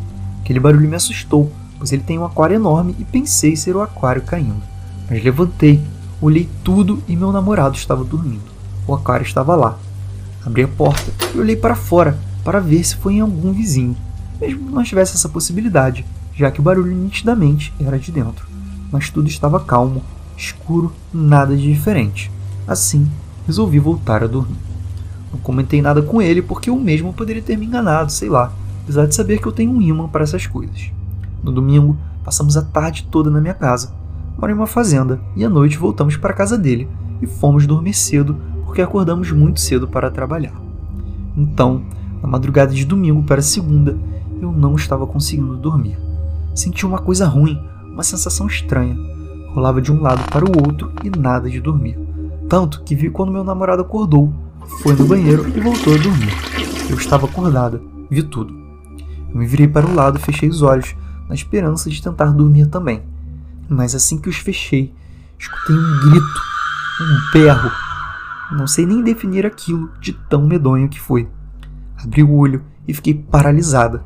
Aquele 0.42 0.60
barulho 0.60 0.88
me 0.88 0.96
assustou, 0.96 1.50
pois 1.78 1.92
ele 1.92 2.02
tem 2.02 2.18
um 2.18 2.26
aquário 2.26 2.56
enorme 2.56 2.94
e 2.98 3.04
pensei 3.04 3.56
ser 3.56 3.74
o 3.74 3.80
aquário 3.80 4.20
caindo. 4.20 4.62
Mas 5.08 5.24
levantei, 5.24 5.82
olhei 6.20 6.48
tudo 6.64 7.02
e 7.06 7.16
meu 7.16 7.32
namorado 7.32 7.76
estava 7.76 8.04
dormindo. 8.04 8.50
O 8.87 8.94
aquário 8.94 9.25
estava 9.25 9.54
lá. 9.54 9.78
Abri 10.44 10.62
a 10.62 10.68
porta 10.68 11.12
e 11.34 11.38
olhei 11.38 11.56
para 11.56 11.75
fora 11.75 12.18
para 12.44 12.60
ver 12.60 12.82
se 12.84 12.96
foi 12.96 13.14
em 13.14 13.20
algum 13.20 13.52
vizinho. 13.52 13.96
Mesmo 14.40 14.66
que 14.66 14.72
não 14.72 14.82
tivesse 14.82 15.14
essa 15.14 15.28
possibilidade, 15.28 16.06
já 16.34 16.50
que 16.50 16.60
o 16.60 16.62
barulho 16.62 16.94
nitidamente 16.94 17.72
era 17.80 17.98
de 17.98 18.12
dentro, 18.12 18.46
mas 18.90 19.10
tudo 19.10 19.28
estava 19.28 19.60
calmo, 19.60 20.02
escuro, 20.37 20.92
nada 21.12 21.56
de 21.56 21.62
diferente. 21.72 22.30
Assim, 22.66 23.10
resolvi 23.46 23.78
voltar 23.78 24.22
a 24.22 24.26
dormir. 24.26 24.56
Não 25.32 25.40
comentei 25.40 25.82
nada 25.82 26.00
com 26.00 26.22
ele 26.22 26.40
porque 26.40 26.70
eu 26.70 26.76
mesmo 26.76 27.12
poderia 27.12 27.42
ter 27.42 27.56
me 27.56 27.66
enganado, 27.66 28.12
sei 28.12 28.28
lá, 28.28 28.52
apesar 28.82 29.06
de 29.06 29.14
saber 29.14 29.40
que 29.40 29.46
eu 29.46 29.52
tenho 29.52 29.72
um 29.72 29.82
imã 29.82 30.08
para 30.08 30.22
essas 30.22 30.46
coisas. 30.46 30.90
No 31.42 31.52
domingo, 31.52 31.96
passamos 32.25 32.56
a 32.56 32.62
tarde 32.62 33.06
toda 33.10 33.30
na 33.30 33.40
minha 33.40 33.54
casa. 33.54 33.92
Em 34.47 34.52
uma 34.52 34.66
fazenda 34.66 35.21
e 35.37 35.45
à 35.45 35.49
noite 35.49 35.76
voltamos 35.76 36.16
para 36.16 36.33
a 36.33 36.37
casa 36.37 36.57
dele 36.57 36.88
e 37.21 37.26
fomos 37.26 37.66
dormir 37.66 37.92
cedo 37.92 38.37
porque 38.64 38.80
acordamos 38.80 39.30
muito 39.30 39.61
cedo 39.61 39.87
para 39.87 40.11
trabalhar. 40.11 40.54
Então, 41.37 41.83
na 42.23 42.28
madrugada 42.28 42.73
de 42.73 42.85
domingo 42.85 43.23
para 43.23 43.42
segunda, 43.42 43.99
eu 44.40 44.50
não 44.50 44.75
estava 44.75 45.07
conseguindo 45.07 45.57
dormir. 45.57 45.99
Senti 46.54 46.87
uma 46.87 46.99
coisa 46.99 47.26
ruim, 47.26 47.61
uma 47.92 48.02
sensação 48.02 48.47
estranha. 48.47 48.97
Rolava 49.52 49.83
de 49.83 49.92
um 49.92 50.00
lado 50.00 50.23
para 50.30 50.45
o 50.45 50.66
outro 50.66 50.92
e 51.04 51.11
nada 51.11 51.50
de 51.50 51.61
dormir. 51.61 51.99
Tanto 52.49 52.83
que 52.83 52.95
vi 52.95 53.11
quando 53.11 53.33
meu 53.33 53.45
namorado 53.45 53.83
acordou, 53.83 54.33
foi 54.83 54.95
no 54.95 55.07
banheiro 55.07 55.47
e 55.49 55.61
voltou 55.61 55.95
a 55.95 55.99
dormir. 55.99 56.33
Eu 56.88 56.97
estava 56.97 57.26
acordada, 57.26 57.83
vi 58.11 58.23
tudo. 58.23 58.54
Eu 59.30 59.38
me 59.38 59.47
virei 59.47 59.68
para 59.68 59.87
o 59.87 59.95
lado 59.95 60.18
e 60.18 60.23
fechei 60.23 60.49
os 60.49 60.62
olhos, 60.62 60.97
na 61.28 61.35
esperança 61.35 61.90
de 61.90 62.02
tentar 62.02 62.33
dormir 62.33 62.66
também. 62.66 63.02
Mas 63.68 63.94
assim 63.94 64.18
que 64.18 64.28
os 64.28 64.37
fechei, 64.37 64.94
escutei 65.38 65.76
um 65.76 66.00
grito, 66.00 66.42
um 67.00 67.32
berro. 67.32 67.70
Não 68.52 68.66
sei 68.66 68.87
nem 68.87 69.02
definir 69.02 69.44
aquilo 69.44 69.90
de 70.00 70.12
tão 70.12 70.46
medonho 70.46 70.88
que 70.88 71.00
foi. 71.00 71.28
Abri 72.02 72.22
o 72.22 72.32
olho 72.32 72.64
e 72.87 72.94
fiquei 72.94 73.12
paralisada. 73.12 74.02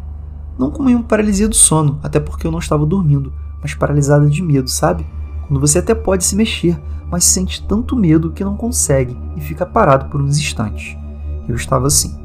Não 0.59 0.71
como 0.71 0.90
em 0.90 0.95
uma 0.95 1.04
paralisia 1.04 1.49
do 1.49 1.54
sono, 1.54 2.00
até 2.02 2.19
porque 2.19 2.47
eu 2.47 2.50
não 2.50 2.59
estava 2.59 2.85
dormindo, 2.85 3.33
mas 3.61 3.75
paralisada 3.75 4.28
de 4.28 4.42
medo, 4.42 4.69
sabe? 4.69 5.07
Quando 5.47 5.61
você 5.61 5.78
até 5.78 5.95
pode 5.95 6.25
se 6.25 6.35
mexer, 6.35 6.78
mas 7.11 7.25
sente 7.25 7.62
tanto 7.66 7.95
medo 7.95 8.33
que 8.33 8.45
não 8.45 8.57
consegue 8.57 9.16
e 9.37 9.40
fica 9.40 9.64
parado 9.64 10.07
por 10.07 10.21
uns 10.21 10.38
instantes. 10.38 10.97
Eu 11.49 11.54
estava 11.54 11.87
assim. 11.87 12.19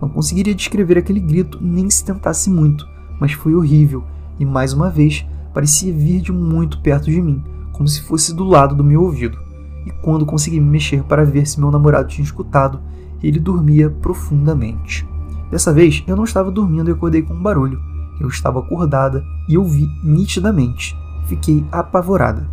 Não 0.00 0.08
conseguiria 0.08 0.54
descrever 0.54 0.98
aquele 0.98 1.20
grito 1.20 1.58
nem 1.60 1.90
se 1.90 2.04
tentasse 2.04 2.48
muito, 2.48 2.88
mas 3.20 3.32
foi 3.32 3.54
horrível 3.54 4.04
e 4.38 4.44
mais 4.44 4.72
uma 4.72 4.88
vez 4.90 5.26
parecia 5.54 5.92
vir 5.92 6.20
de 6.20 6.32
muito 6.32 6.80
perto 6.80 7.10
de 7.10 7.22
mim, 7.22 7.42
como 7.72 7.88
se 7.88 8.02
fosse 8.02 8.34
do 8.34 8.44
lado 8.44 8.74
do 8.74 8.84
meu 8.84 9.02
ouvido. 9.02 9.38
E 9.86 9.90
quando 9.90 10.26
consegui 10.26 10.58
me 10.58 10.68
mexer 10.68 11.04
para 11.04 11.24
ver 11.24 11.46
se 11.46 11.60
meu 11.60 11.70
namorado 11.70 12.08
tinha 12.08 12.24
escutado, 12.24 12.80
ele 13.22 13.38
dormia 13.38 13.88
profundamente. 13.88 15.06
Dessa 15.50 15.72
vez 15.72 16.02
eu 16.06 16.16
não 16.16 16.24
estava 16.24 16.50
dormindo 16.50 16.90
e 16.90 16.92
acordei 16.92 17.22
com 17.22 17.34
um 17.34 17.42
barulho. 17.42 17.80
Eu 18.20 18.28
estava 18.28 18.58
acordada 18.58 19.24
e 19.48 19.56
ouvi 19.56 19.88
nitidamente. 20.02 20.96
Fiquei 21.26 21.64
apavorada. 21.70 22.48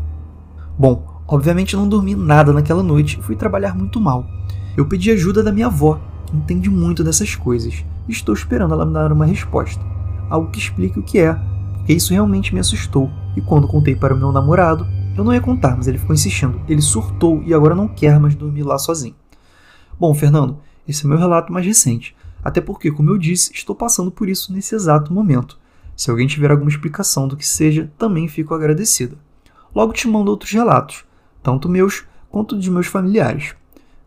Bom, 0.77 1.21
obviamente 1.27 1.75
não 1.75 1.87
dormi 1.87 2.15
nada 2.15 2.53
naquela 2.53 2.83
noite 2.83 3.19
e 3.19 3.23
fui 3.23 3.35
trabalhar 3.35 3.75
muito 3.75 3.99
mal. 3.99 4.25
Eu 4.77 4.85
pedi 4.85 5.11
ajuda 5.11 5.43
da 5.43 5.51
minha 5.51 5.67
avó, 5.67 5.99
que 6.25 6.35
entende 6.35 6.69
muito 6.69 7.03
dessas 7.03 7.35
coisas, 7.35 7.83
e 8.07 8.11
estou 8.11 8.33
esperando 8.33 8.73
ela 8.73 8.85
me 8.85 8.93
dar 8.93 9.11
uma 9.11 9.25
resposta. 9.25 9.83
Algo 10.29 10.49
que 10.49 10.59
explique 10.59 10.97
o 10.97 11.03
que 11.03 11.19
é, 11.19 11.37
porque 11.81 11.93
isso 11.93 12.13
realmente 12.13 12.53
me 12.53 12.59
assustou. 12.59 13.11
E 13.35 13.41
quando 13.41 13.67
contei 13.67 13.95
para 13.95 14.13
o 14.13 14.17
meu 14.17 14.31
namorado, 14.31 14.87
eu 15.17 15.23
não 15.23 15.33
ia 15.33 15.41
contar, 15.41 15.75
mas 15.75 15.87
ele 15.87 15.97
ficou 15.97 16.13
insistindo. 16.13 16.61
Ele 16.67 16.81
surtou 16.81 17.41
e 17.43 17.53
agora 17.53 17.73
não 17.73 17.87
quer 17.87 18.19
mais 18.19 18.35
dormir 18.35 18.61
lá 18.61 18.77
sozinho. 18.77 19.15
Bom, 19.99 20.13
Fernando, 20.13 20.59
esse 20.87 21.05
é 21.05 21.09
meu 21.09 21.17
relato 21.17 21.51
mais 21.51 21.65
recente. 21.65 22.15
Até 22.43 22.61
porque, 22.61 22.91
como 22.91 23.09
eu 23.09 23.17
disse, 23.17 23.51
estou 23.53 23.75
passando 23.75 24.11
por 24.11 24.29
isso 24.29 24.53
nesse 24.53 24.75
exato 24.75 25.11
momento. 25.11 25.59
Se 25.95 26.09
alguém 26.09 26.27
tiver 26.27 26.51
alguma 26.51 26.69
explicação 26.69 27.27
do 27.27 27.35
que 27.35 27.45
seja, 27.45 27.91
também 27.97 28.27
fico 28.27 28.53
agradecida. 28.53 29.17
Logo 29.73 29.91
te 29.91 30.07
mando 30.07 30.31
outros 30.31 30.51
relatos, 30.51 31.03
tanto 31.41 31.67
meus 31.67 32.05
quanto 32.29 32.57
de 32.57 32.69
meus 32.69 32.87
familiares. 32.87 33.55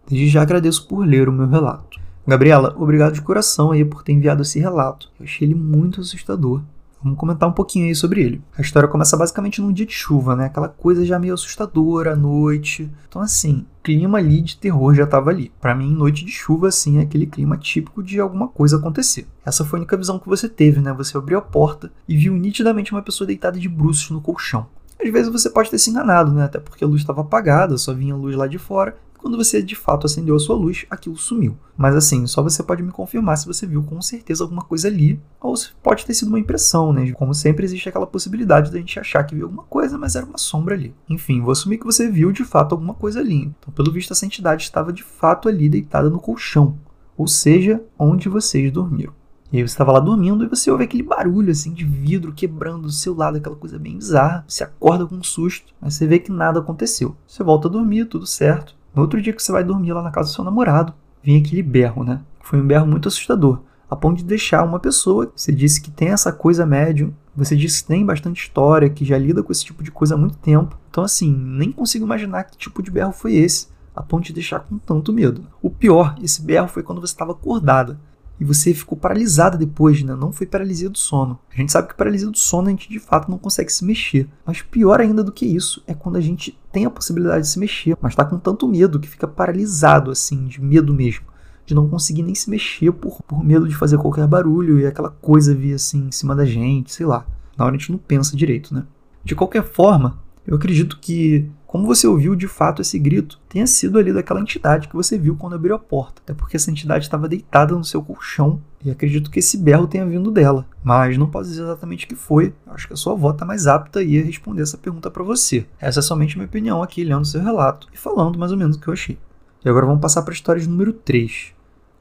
Desde 0.09 0.28
já 0.28 0.43
agradeço 0.43 0.87
por 0.87 1.04
ler 1.04 1.28
o 1.28 1.33
meu 1.33 1.49
relato. 1.49 2.00
Gabriela, 2.26 2.75
obrigado 2.78 3.14
de 3.14 3.23
coração 3.23 3.73
aí 3.73 3.85
por 3.85 4.02
ter 4.02 4.12
enviado 4.12 4.43
esse 4.43 4.61
relato. 4.61 5.11
Eu 5.19 5.25
achei 5.25 5.47
ele 5.47 5.54
muito 5.54 6.00
assustador. 6.00 6.62
Vamos 7.04 7.18
comentar 7.18 7.46
um 7.46 7.52
pouquinho 7.52 7.87
aí 7.87 7.94
sobre 7.94 8.23
ele. 8.23 8.42
A 8.56 8.62
história 8.62 8.88
começa 8.88 9.14
basicamente 9.14 9.61
num 9.61 9.70
dia 9.70 9.84
de 9.84 9.92
chuva, 9.92 10.34
né? 10.34 10.46
Aquela 10.46 10.70
coisa 10.70 11.04
já 11.04 11.18
meio 11.18 11.34
assustadora 11.34 12.14
à 12.14 12.16
noite. 12.16 12.90
Então, 13.06 13.20
assim, 13.20 13.66
clima 13.82 14.16
ali 14.16 14.40
de 14.40 14.56
terror 14.56 14.94
já 14.94 15.06
tava 15.06 15.28
ali. 15.28 15.52
Para 15.61 15.75
mim, 15.75 15.94
noite 15.94 16.25
de 16.25 16.32
chuva, 16.32 16.68
assim, 16.68 16.96
é 16.96 17.02
aquele 17.02 17.26
clima 17.26 17.58
típico 17.58 18.02
de 18.02 18.18
alguma 18.18 18.49
coisa 18.49 18.78
acontecer. 18.78 19.26
Essa 19.44 19.66
foi 19.66 19.78
a 19.78 19.80
única 19.82 19.99
visão 19.99 20.18
que 20.18 20.26
você 20.26 20.49
teve, 20.49 20.80
né? 20.80 20.94
Você 20.94 21.14
abriu 21.14 21.37
a 21.37 21.42
porta 21.42 21.92
e 22.08 22.16
viu 22.16 22.32
nitidamente 22.32 22.92
uma 22.92 23.02
pessoa 23.02 23.26
deitada 23.26 23.58
de 23.58 23.68
bruços 23.68 24.11
no 24.11 24.23
colchão. 24.23 24.66
Às 24.99 25.12
vezes 25.12 25.30
você 25.30 25.50
pode 25.50 25.70
ter 25.70 25.78
se 25.78 25.90
enganado, 25.90 26.32
né? 26.32 26.44
Até 26.44 26.58
porque 26.58 26.84
a 26.84 26.87
luz 26.87 27.02
estava 27.02 27.20
apagada, 27.20 27.76
só 27.76 27.92
vinha 27.92 28.16
luz 28.16 28.34
lá 28.34 28.46
de 28.46 28.56
fora 28.56 28.96
quando 29.25 29.38
você 29.38 29.62
de 29.62 29.75
fato 29.75 30.04
acendeu 30.04 30.37
a 30.37 30.38
sua 30.38 30.54
luz, 30.54 30.85
aquilo 30.90 31.16
sumiu. 31.16 31.57
Mas 31.78 31.97
assim, 31.97 32.26
só 32.26 32.43
você 32.43 32.62
pode 32.62 32.83
me 32.83 32.93
confirmar 32.93 33.38
se 33.38 33.47
você 33.47 33.66
viu 33.66 33.83
com 33.83 34.02
certeza 34.02 34.45
alguma 34.45 34.61
coisa 34.61 34.87
ali, 34.87 35.19
ou 35.40 35.57
se 35.57 35.71
pode 35.83 36.04
ter 36.04 36.12
sido 36.12 36.28
uma 36.28 36.38
impressão, 36.38 36.93
né? 36.93 37.11
Como 37.12 37.33
sempre 37.33 37.64
existe 37.64 37.88
aquela 37.88 38.07
possibilidade 38.07 38.71
da 38.71 38.76
gente 38.76 39.00
achar 39.00 39.25
que 39.25 39.35
viu 39.35 39.47
alguma 39.47 39.62
coisa, 39.62 39.97
mas 39.97 40.14
era 40.14 40.26
uma 40.26 40.37
sombra 40.37 40.75
ali. 40.75 40.95
Enfim, 41.09 41.40
vou 41.40 41.52
assumir 41.52 41.78
que 41.78 41.87
você 41.87 42.07
viu 42.07 42.33
de 42.33 42.45
fato 42.45 42.73
alguma 42.73 42.93
coisa 42.93 43.21
ali. 43.21 43.45
Então, 43.59 43.73
pelo 43.73 43.90
visto, 43.90 44.12
essa 44.12 44.26
entidade 44.26 44.64
estava 44.64 44.93
de 44.93 45.02
fato 45.02 45.49
ali 45.49 45.71
deitada 45.71 46.11
no 46.11 46.21
colchão, 46.21 46.78
ou 47.16 47.26
seja, 47.26 47.83
onde 47.99 48.28
vocês 48.28 48.71
dormiram. 48.71 49.14
E 49.50 49.57
aí 49.57 49.62
você 49.62 49.73
estava 49.73 49.93
lá 49.93 50.00
dormindo 50.00 50.45
e 50.45 50.49
você 50.49 50.71
ouve 50.71 50.85
aquele 50.85 51.02
barulho 51.02 51.50
assim 51.50 51.73
de 51.73 51.87
vidro 51.87 52.35
quebrando 52.35 52.83
do 52.83 52.93
seu 52.93 53.14
lado, 53.14 53.38
aquela 53.38 53.57
coisa 53.57 53.78
bem 53.78 53.97
bizarra. 53.97 54.45
Você 54.47 54.64
acorda 54.64 55.07
com 55.07 55.14
um 55.14 55.23
susto, 55.23 55.73
mas 55.81 55.95
você 55.95 56.07
vê 56.07 56.19
que 56.19 56.31
nada 56.31 56.61
aconteceu. 56.61 57.16
Você 57.26 57.43
volta 57.43 57.69
a 57.69 57.71
dormir, 57.71 58.04
tudo 58.04 58.26
certo. 58.26 58.76
No 58.94 59.02
outro 59.02 59.20
dia 59.20 59.32
que 59.32 59.42
você 59.42 59.50
vai 59.50 59.64
dormir 59.64 59.92
lá 59.92 60.02
na 60.02 60.10
casa 60.10 60.30
do 60.30 60.34
seu 60.34 60.44
namorado, 60.44 60.94
vem 61.22 61.40
aquele 61.40 61.62
berro, 61.62 62.04
né? 62.04 62.20
Foi 62.40 62.60
um 62.60 62.66
berro 62.66 62.86
muito 62.86 63.08
assustador, 63.08 63.60
a 63.90 63.96
ponto 63.96 64.18
de 64.18 64.24
deixar 64.24 64.64
uma 64.64 64.78
pessoa, 64.78 65.32
você 65.34 65.52
disse 65.52 65.80
que 65.80 65.90
tem 65.90 66.08
essa 66.08 66.32
coisa 66.32 66.66
médium, 66.66 67.12
você 67.36 67.56
disse 67.56 67.82
que 67.82 67.88
tem 67.88 68.04
bastante 68.04 68.42
história, 68.42 68.88
que 68.88 69.04
já 69.04 69.18
lida 69.18 69.42
com 69.42 69.52
esse 69.52 69.64
tipo 69.64 69.82
de 69.82 69.90
coisa 69.90 70.14
há 70.14 70.18
muito 70.18 70.36
tempo. 70.38 70.78
Então, 70.90 71.04
assim, 71.04 71.32
nem 71.32 71.72
consigo 71.72 72.04
imaginar 72.04 72.44
que 72.44 72.56
tipo 72.56 72.82
de 72.82 72.90
berro 72.90 73.12
foi 73.12 73.34
esse, 73.34 73.68
a 73.94 74.02
ponto 74.02 74.24
de 74.24 74.32
deixar 74.32 74.60
com 74.60 74.78
tanto 74.78 75.12
medo. 75.12 75.46
O 75.60 75.70
pior, 75.70 76.14
esse 76.22 76.42
berro 76.42 76.68
foi 76.68 76.82
quando 76.82 77.00
você 77.00 77.12
estava 77.12 77.32
acordada 77.32 77.98
e 78.38 78.44
você 78.44 78.74
ficou 78.74 78.98
paralisada 78.98 79.56
depois, 79.56 80.02
né? 80.02 80.14
Não 80.14 80.32
foi 80.32 80.46
paralisia 80.46 80.90
do 80.90 80.98
sono. 80.98 81.38
A 81.52 81.56
gente 81.56 81.70
sabe 81.70 81.88
que 81.88 81.94
paralisia 81.94 82.28
do 82.28 82.36
sono 82.36 82.68
a 82.68 82.70
gente 82.70 82.88
de 82.88 82.98
fato 82.98 83.30
não 83.30 83.38
consegue 83.38 83.72
se 83.72 83.84
mexer. 83.84 84.28
Mas 84.44 84.62
pior 84.62 85.00
ainda 85.00 85.22
do 85.22 85.32
que 85.32 85.46
isso 85.46 85.82
é 85.86 85.94
quando 85.94 86.16
a 86.16 86.20
gente 86.20 86.58
tem 86.72 86.84
a 86.84 86.90
possibilidade 86.90 87.42
de 87.42 87.48
se 87.48 87.58
mexer, 87.58 87.96
mas 88.00 88.14
tá 88.14 88.24
com 88.24 88.38
tanto 88.38 88.66
medo 88.66 88.98
que 88.98 89.08
fica 89.08 89.28
paralisado, 89.28 90.10
assim, 90.10 90.46
de 90.46 90.60
medo 90.60 90.92
mesmo. 90.92 91.26
De 91.64 91.74
não 91.74 91.88
conseguir 91.88 92.22
nem 92.22 92.34
se 92.34 92.50
mexer 92.50 92.92
por, 92.92 93.22
por 93.22 93.44
medo 93.44 93.68
de 93.68 93.74
fazer 93.74 93.98
qualquer 93.98 94.26
barulho 94.26 94.80
e 94.80 94.86
aquela 94.86 95.10
coisa 95.10 95.54
vir 95.54 95.74
assim 95.74 96.08
em 96.08 96.12
cima 96.12 96.34
da 96.34 96.44
gente, 96.44 96.92
sei 96.92 97.06
lá. 97.06 97.24
Na 97.56 97.64
hora 97.64 97.74
a 97.74 97.78
gente 97.78 97.92
não 97.92 97.98
pensa 97.98 98.36
direito, 98.36 98.74
né? 98.74 98.84
De 99.22 99.34
qualquer 99.34 99.62
forma, 99.62 100.18
eu 100.46 100.56
acredito 100.56 100.98
que 101.00 101.50
como 101.74 101.86
você 101.86 102.06
ouviu 102.06 102.36
de 102.36 102.46
fato 102.46 102.80
esse 102.80 102.96
grito, 103.00 103.40
tenha 103.48 103.66
sido 103.66 103.98
ali 103.98 104.12
daquela 104.12 104.40
entidade 104.40 104.86
que 104.86 104.94
você 104.94 105.18
viu 105.18 105.34
quando 105.34 105.56
abriu 105.56 105.74
a 105.74 105.78
porta. 105.78 106.22
Até 106.22 106.32
porque 106.32 106.56
essa 106.56 106.70
entidade 106.70 107.04
estava 107.04 107.28
deitada 107.28 107.74
no 107.74 107.82
seu 107.82 108.00
colchão 108.00 108.62
e 108.84 108.92
acredito 108.92 109.28
que 109.28 109.40
esse 109.40 109.58
berro 109.58 109.88
tenha 109.88 110.06
vindo 110.06 110.30
dela. 110.30 110.66
Mas 110.84 111.18
não 111.18 111.28
posso 111.28 111.50
dizer 111.50 111.62
exatamente 111.62 112.04
o 112.04 112.08
que 112.08 112.14
foi. 112.14 112.54
Acho 112.68 112.86
que 112.86 112.92
a 112.92 112.96
sua 112.96 113.14
avó 113.14 113.30
está 113.30 113.44
mais 113.44 113.66
apta 113.66 113.98
a 113.98 114.04
responder 114.04 114.62
essa 114.62 114.78
pergunta 114.78 115.10
para 115.10 115.24
você. 115.24 115.66
Essa 115.80 115.98
é 115.98 116.02
somente 116.02 116.36
minha 116.36 116.46
opinião 116.46 116.80
aqui, 116.80 117.02
lendo 117.02 117.24
seu 117.24 117.42
relato 117.42 117.88
e 117.92 117.98
falando 117.98 118.38
mais 118.38 118.52
ou 118.52 118.56
menos 118.56 118.76
o 118.76 118.80
que 118.80 118.86
eu 118.86 118.94
achei. 118.94 119.18
E 119.64 119.68
agora 119.68 119.84
vamos 119.84 120.00
passar 120.00 120.22
para 120.22 120.32
a 120.32 120.36
história 120.36 120.64
número 120.64 120.92
3. 120.92 121.54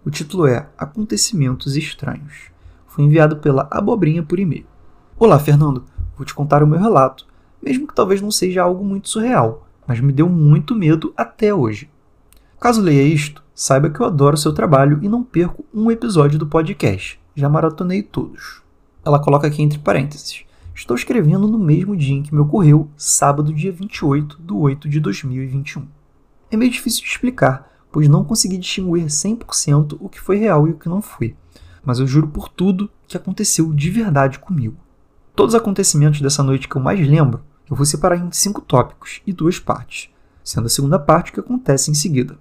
O 0.06 0.12
título 0.12 0.46
é 0.46 0.68
Acontecimentos 0.78 1.76
Estranhos. 1.76 2.52
Foi 2.86 3.04
enviado 3.04 3.38
pela 3.38 3.68
Abobrinha 3.72 4.22
por 4.22 4.38
e-mail. 4.38 4.68
Olá, 5.18 5.40
Fernando. 5.40 5.84
Vou 6.16 6.24
te 6.28 6.36
contar 6.36 6.62
o 6.62 6.68
meu 6.68 6.80
relato 6.80 7.26
mesmo 7.64 7.88
que 7.88 7.96
talvez 7.96 8.22
não 8.22 8.30
seja 8.30 8.62
algo 8.62 8.84
muito 8.84 9.08
surreal, 9.08 9.66
mas 9.88 10.00
me 10.02 10.12
deu 10.12 10.28
muito 10.28 10.76
medo 10.76 11.14
até 11.16 11.54
hoje. 11.54 11.90
Caso 12.60 12.82
leia 12.82 13.04
isto, 13.04 13.42
saiba 13.56 13.90
que 13.90 14.00
eu 14.02 14.06
adoro 14.06 14.36
seu 14.36 14.54
trabalho 14.54 15.00
e 15.02 15.08
não 15.08 15.24
perco 15.24 15.64
um 15.74 15.90
episódio 15.90 16.38
do 16.38 16.48
podcast. 16.48 17.20
Já 17.36 17.48
maratonei 17.48 18.04
todos. 18.04 18.62
Ela 19.06 19.20
coloca 19.20 19.48
aqui 19.48 19.62
entre 19.62 19.80
parênteses. 19.80 20.44
Estou 20.76 20.96
escrevendo 20.96 21.48
no 21.48 21.58
mesmo 21.58 21.96
dia 21.96 22.16
em 22.16 22.24
que 22.24 22.34
me 22.34 22.42
ocorreu, 22.42 22.90
sábado, 22.98 23.54
dia 23.54 23.72
28 23.72 24.42
de 24.42 24.54
8 24.54 24.90
de 24.90 25.00
2021. 25.00 25.88
É 26.52 26.58
meio 26.58 26.72
difícil 26.72 27.02
de 27.02 27.10
explicar, 27.10 27.70
pois 27.92 28.08
não 28.10 28.26
consegui 28.26 28.58
distinguir 28.58 29.06
100% 29.06 29.98
o 30.00 30.10
que 30.10 30.20
foi 30.20 30.38
real 30.38 30.68
e 30.68 30.72
o 30.72 30.78
que 30.78 30.90
não 30.90 31.02
foi. 31.02 31.36
Mas 31.86 32.00
eu 32.00 32.08
juro 32.08 32.28
por 32.28 32.50
tudo 32.50 32.90
que 33.08 33.16
aconteceu 33.16 33.72
de 33.74 33.90
verdade 33.90 34.40
comigo. 34.40 34.76
Todos 35.36 35.54
os 35.54 35.60
acontecimentos 35.60 36.22
dessa 36.22 36.44
noite 36.44 36.68
que 36.68 36.76
eu 36.76 36.82
mais 36.82 37.00
lembro 37.08 37.42
eu 37.70 37.76
vou 37.76 37.86
separar 37.86 38.18
em 38.18 38.32
cinco 38.32 38.62
tópicos 38.62 39.22
e 39.26 39.34
duas 39.34 39.60
partes, 39.60 40.10
sendo 40.44 40.68
a 40.68 40.70
segunda 40.70 41.00
parte 41.00 41.32
o 41.32 41.34
que 41.34 41.40
acontece 41.40 41.90
em 41.90 41.94
seguida. 41.94 42.38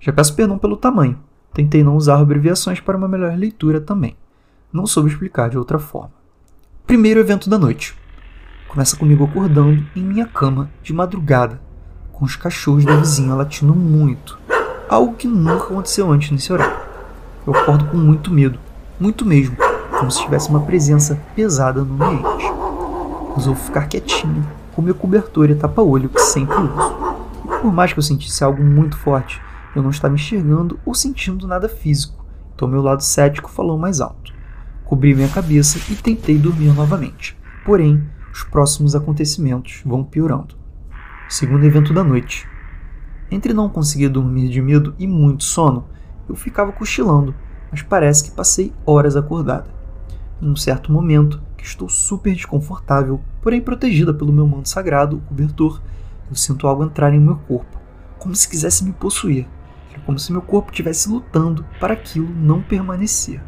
Já 0.00 0.12
peço 0.12 0.34
perdão 0.34 0.58
pelo 0.58 0.76
tamanho, 0.76 1.18
tentei 1.52 1.82
não 1.82 1.96
usar 1.96 2.20
abreviações 2.20 2.80
para 2.80 2.96
uma 2.96 3.08
melhor 3.08 3.36
leitura 3.36 3.80
também. 3.80 4.16
Não 4.72 4.86
soube 4.86 5.10
explicar 5.10 5.50
de 5.50 5.58
outra 5.58 5.78
forma. 5.78 6.12
Primeiro 6.86 7.18
evento 7.18 7.50
da 7.50 7.58
noite. 7.58 7.96
Começa 8.68 8.96
comigo 8.96 9.24
acordando 9.24 9.84
em 9.96 10.02
minha 10.02 10.26
cama 10.26 10.70
de 10.82 10.92
madrugada, 10.92 11.60
com 12.12 12.24
os 12.24 12.36
cachorros 12.36 12.84
da 12.84 12.96
vizinha 12.96 13.34
latindo 13.34 13.74
muito. 13.74 14.38
Algo 14.88 15.14
que 15.14 15.26
nunca 15.26 15.64
aconteceu 15.64 16.10
antes 16.12 16.30
nesse 16.30 16.52
horário. 16.52 16.78
Eu 17.46 17.54
acordo 17.54 17.86
com 17.86 17.96
muito 17.96 18.30
medo, 18.30 18.58
muito 19.00 19.24
mesmo, 19.24 19.56
como 19.98 20.10
se 20.10 20.22
tivesse 20.22 20.48
uma 20.48 20.60
presença 20.60 21.20
pesada 21.34 21.82
no 21.82 22.02
ambiente. 22.02 22.45
Resolvo 23.36 23.60
ficar 23.60 23.86
quietinho, 23.86 24.48
com 24.74 24.80
meu 24.80 24.94
cobertor 24.94 25.50
e 25.50 25.54
tapa-olho 25.54 26.08
que 26.08 26.20
sempre 26.20 26.56
uso. 26.56 26.96
E 27.44 27.60
por 27.60 27.70
mais 27.70 27.92
que 27.92 27.98
eu 27.98 28.02
sentisse 28.02 28.42
algo 28.42 28.64
muito 28.64 28.96
forte, 28.96 29.40
eu 29.74 29.82
não 29.82 29.90
estava 29.90 30.14
enxergando 30.14 30.80
ou 30.86 30.94
sentindo 30.94 31.46
nada 31.46 31.68
físico, 31.68 32.24
então 32.54 32.66
meu 32.66 32.80
lado 32.80 33.02
cético 33.02 33.50
falou 33.50 33.78
mais 33.78 34.00
alto. 34.00 34.32
Cobri 34.86 35.14
minha 35.14 35.28
cabeça 35.28 35.78
e 35.92 35.94
tentei 35.94 36.38
dormir 36.38 36.72
novamente. 36.72 37.36
Porém, 37.62 38.02
os 38.32 38.42
próximos 38.42 38.96
acontecimentos 38.96 39.82
vão 39.84 40.02
piorando. 40.02 40.54
Segundo 41.28 41.64
evento 41.64 41.92
da 41.92 42.02
noite. 42.02 42.48
Entre 43.30 43.52
não 43.52 43.68
conseguir 43.68 44.08
dormir 44.08 44.48
de 44.48 44.62
medo 44.62 44.94
e 44.98 45.06
muito 45.06 45.44
sono, 45.44 45.84
eu 46.26 46.34
ficava 46.34 46.72
cochilando, 46.72 47.34
mas 47.70 47.82
parece 47.82 48.24
que 48.24 48.36
passei 48.36 48.72
horas 48.86 49.14
acordada. 49.14 49.68
Em 50.40 50.48
um 50.48 50.56
certo 50.56 50.90
momento, 50.90 51.42
que 51.66 51.70
estou 51.70 51.88
super 51.88 52.32
desconfortável, 52.32 53.20
porém 53.42 53.60
protegida 53.60 54.14
pelo 54.14 54.32
meu 54.32 54.46
manto 54.46 54.68
sagrado, 54.68 55.16
o 55.16 55.20
cobertor, 55.22 55.82
eu 56.30 56.36
sinto 56.36 56.66
algo 56.68 56.84
entrar 56.84 57.12
em 57.12 57.18
meu 57.18 57.36
corpo, 57.36 57.76
como 58.18 58.36
se 58.36 58.48
quisesse 58.48 58.84
me 58.84 58.92
possuir. 58.92 59.48
Era 59.90 60.00
como 60.02 60.16
se 60.16 60.30
meu 60.30 60.40
corpo 60.40 60.70
estivesse 60.70 61.08
lutando 61.08 61.66
para 61.80 61.94
aquilo 61.94 62.28
não 62.28 62.62
permanecer. 62.62 63.42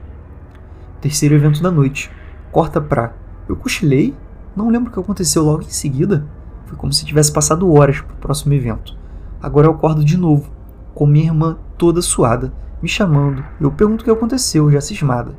Terceiro 1.00 1.36
evento 1.36 1.62
da 1.62 1.70
noite. 1.70 2.10
Corta 2.50 2.80
pra. 2.80 3.14
Eu 3.48 3.54
cochilei? 3.54 4.16
Não 4.56 4.68
lembro 4.68 4.90
o 4.90 4.92
que 4.92 4.98
aconteceu 4.98 5.44
logo 5.44 5.62
em 5.62 5.70
seguida. 5.70 6.26
Foi 6.66 6.76
como 6.76 6.92
se 6.92 7.06
tivesse 7.06 7.32
passado 7.32 7.72
horas 7.72 8.00
pro 8.00 8.16
próximo 8.16 8.52
evento. 8.52 8.96
Agora 9.40 9.68
eu 9.68 9.72
acordo 9.72 10.04
de 10.04 10.16
novo, 10.16 10.50
com 10.92 11.06
minha 11.06 11.26
irmã 11.26 11.56
toda 11.76 12.02
suada, 12.02 12.52
me 12.82 12.88
chamando. 12.88 13.44
Eu 13.60 13.70
pergunto 13.70 14.02
o 14.02 14.04
que 14.04 14.10
aconteceu, 14.10 14.70
já 14.72 14.80
cismada. 14.80 15.36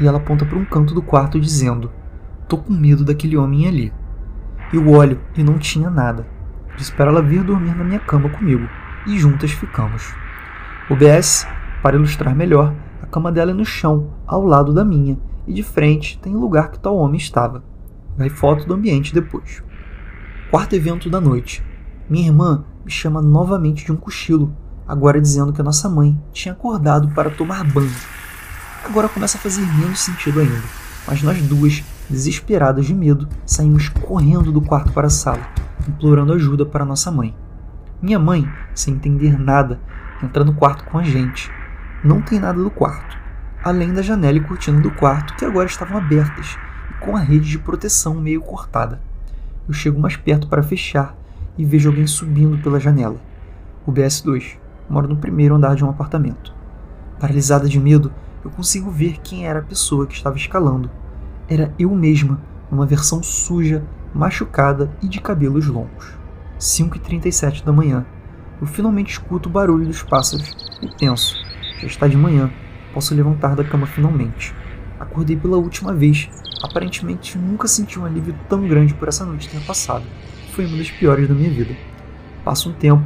E 0.00 0.06
ela 0.06 0.18
aponta 0.18 0.46
para 0.46 0.58
um 0.58 0.64
canto 0.64 0.94
do 0.94 1.02
quarto 1.02 1.38
dizendo: 1.38 1.90
Tô 2.48 2.56
com 2.56 2.72
medo 2.72 3.04
daquele 3.04 3.36
homem 3.36 3.66
ali. 3.66 3.92
Eu 4.72 4.88
olho 4.90 5.20
e 5.36 5.42
não 5.42 5.58
tinha 5.58 5.90
nada. 5.90 6.26
espero 6.78 7.10
ela 7.10 7.22
vir 7.22 7.42
dormir 7.42 7.74
na 7.74 7.82
minha 7.82 7.98
cama 7.98 8.28
comigo 8.28 8.68
e 9.06 9.18
juntas 9.18 9.50
ficamos. 9.50 10.14
O 10.88 10.94
BS, 10.94 11.46
para 11.82 11.96
ilustrar 11.96 12.34
melhor, 12.34 12.74
a 13.02 13.06
cama 13.06 13.32
dela 13.32 13.50
é 13.50 13.54
no 13.54 13.64
chão, 13.64 14.14
ao 14.26 14.44
lado 14.44 14.72
da 14.72 14.84
minha, 14.84 15.18
e 15.46 15.52
de 15.52 15.62
frente 15.62 16.18
tem 16.18 16.34
o 16.34 16.40
lugar 16.40 16.70
que 16.70 16.78
tal 16.78 16.96
homem 16.96 17.16
estava. 17.16 17.64
Vai 18.16 18.28
foto 18.28 18.66
do 18.66 18.74
ambiente 18.74 19.14
depois. 19.14 19.62
Quarto 20.50 20.74
evento 20.74 21.10
da 21.10 21.20
noite. 21.20 21.64
Minha 22.08 22.28
irmã 22.28 22.64
me 22.84 22.90
chama 22.90 23.20
novamente 23.20 23.84
de 23.84 23.92
um 23.92 23.96
cochilo, 23.96 24.56
agora 24.86 25.20
dizendo 25.20 25.52
que 25.52 25.60
a 25.60 25.64
nossa 25.64 25.88
mãe 25.88 26.16
tinha 26.32 26.52
acordado 26.52 27.08
para 27.08 27.30
tomar 27.30 27.64
banho. 27.64 27.90
Agora 28.84 29.08
começa 29.08 29.36
a 29.36 29.40
fazer 29.40 29.66
menos 29.74 29.98
sentido 29.98 30.38
ainda, 30.38 30.62
mas 31.06 31.22
nós 31.22 31.42
duas, 31.42 31.82
desesperadas 32.08 32.86
de 32.86 32.94
medo, 32.94 33.28
saímos 33.44 33.88
correndo 33.88 34.52
do 34.52 34.60
quarto 34.60 34.92
para 34.92 35.06
a 35.06 35.10
sala, 35.10 35.46
implorando 35.88 36.32
ajuda 36.32 36.64
para 36.64 36.84
nossa 36.84 37.10
mãe. 37.10 37.34
Minha 38.00 38.18
mãe, 38.18 38.48
sem 38.74 38.94
entender 38.94 39.38
nada, 39.38 39.80
entra 40.22 40.44
no 40.44 40.54
quarto 40.54 40.84
com 40.84 40.98
a 40.98 41.02
gente, 41.02 41.50
não 42.04 42.20
tem 42.22 42.38
nada 42.38 42.58
no 42.58 42.70
quarto, 42.70 43.16
além 43.64 43.92
da 43.92 44.02
janela 44.02 44.38
e 44.38 44.40
cortina 44.40 44.80
do 44.80 44.90
quarto 44.90 45.34
que 45.36 45.44
agora 45.44 45.66
estavam 45.66 45.98
abertas 45.98 46.56
e 46.90 46.94
com 47.04 47.16
a 47.16 47.20
rede 47.20 47.48
de 47.48 47.58
proteção 47.58 48.14
meio 48.14 48.40
cortada. 48.40 49.00
Eu 49.66 49.74
chego 49.74 49.98
mais 49.98 50.16
perto 50.16 50.46
para 50.46 50.62
fechar 50.62 51.16
e 51.58 51.64
vejo 51.64 51.88
alguém 51.88 52.06
subindo 52.06 52.62
pela 52.62 52.78
janela. 52.78 53.16
O 53.84 53.92
BS2 53.92 54.56
mora 54.88 55.08
no 55.08 55.16
primeiro 55.16 55.54
andar 55.54 55.74
de 55.74 55.84
um 55.84 55.90
apartamento. 55.90 56.54
Paralisada 57.18 57.68
de 57.68 57.80
medo, 57.80 58.12
eu 58.44 58.50
consigo 58.50 58.90
ver 58.90 59.18
quem 59.22 59.46
era 59.46 59.58
a 59.58 59.64
pessoa 59.64 60.06
que 60.06 60.14
estava 60.14 60.36
escalando. 60.36 60.90
Era 61.48 61.72
eu 61.78 61.94
mesma, 61.94 62.40
numa 62.70 62.84
versão 62.84 63.22
suja, 63.22 63.84
machucada 64.12 64.90
e 65.00 65.08
de 65.08 65.20
cabelos 65.20 65.66
longos. 65.66 66.14
5h37 66.58 67.62
da 67.62 67.72
manhã. 67.72 68.04
Eu 68.60 68.66
finalmente 68.66 69.12
escuto 69.12 69.48
o 69.48 69.52
barulho 69.52 69.86
dos 69.86 70.02
pássaros 70.02 70.78
e 70.82 70.88
penso: 70.98 71.36
já 71.80 71.86
está 71.86 72.08
de 72.08 72.16
manhã. 72.16 72.50
Posso 72.92 73.14
levantar 73.14 73.54
da 73.54 73.62
cama 73.62 73.86
finalmente. 73.86 74.54
Acordei 74.98 75.36
pela 75.36 75.56
última 75.56 75.92
vez. 75.92 76.28
Aparentemente 76.62 77.38
nunca 77.38 77.68
senti 77.68 77.98
um 77.98 78.04
alívio 78.04 78.34
tão 78.48 78.66
grande 78.66 78.94
por 78.94 79.06
essa 79.06 79.24
noite 79.24 79.48
ter 79.48 79.60
passado. 79.60 80.04
Foi 80.52 80.66
uma 80.66 80.78
das 80.78 80.90
piores 80.90 81.28
da 81.28 81.34
minha 81.34 81.50
vida. 81.50 81.76
Passa 82.44 82.68
um 82.68 82.72
tempo, 82.72 83.04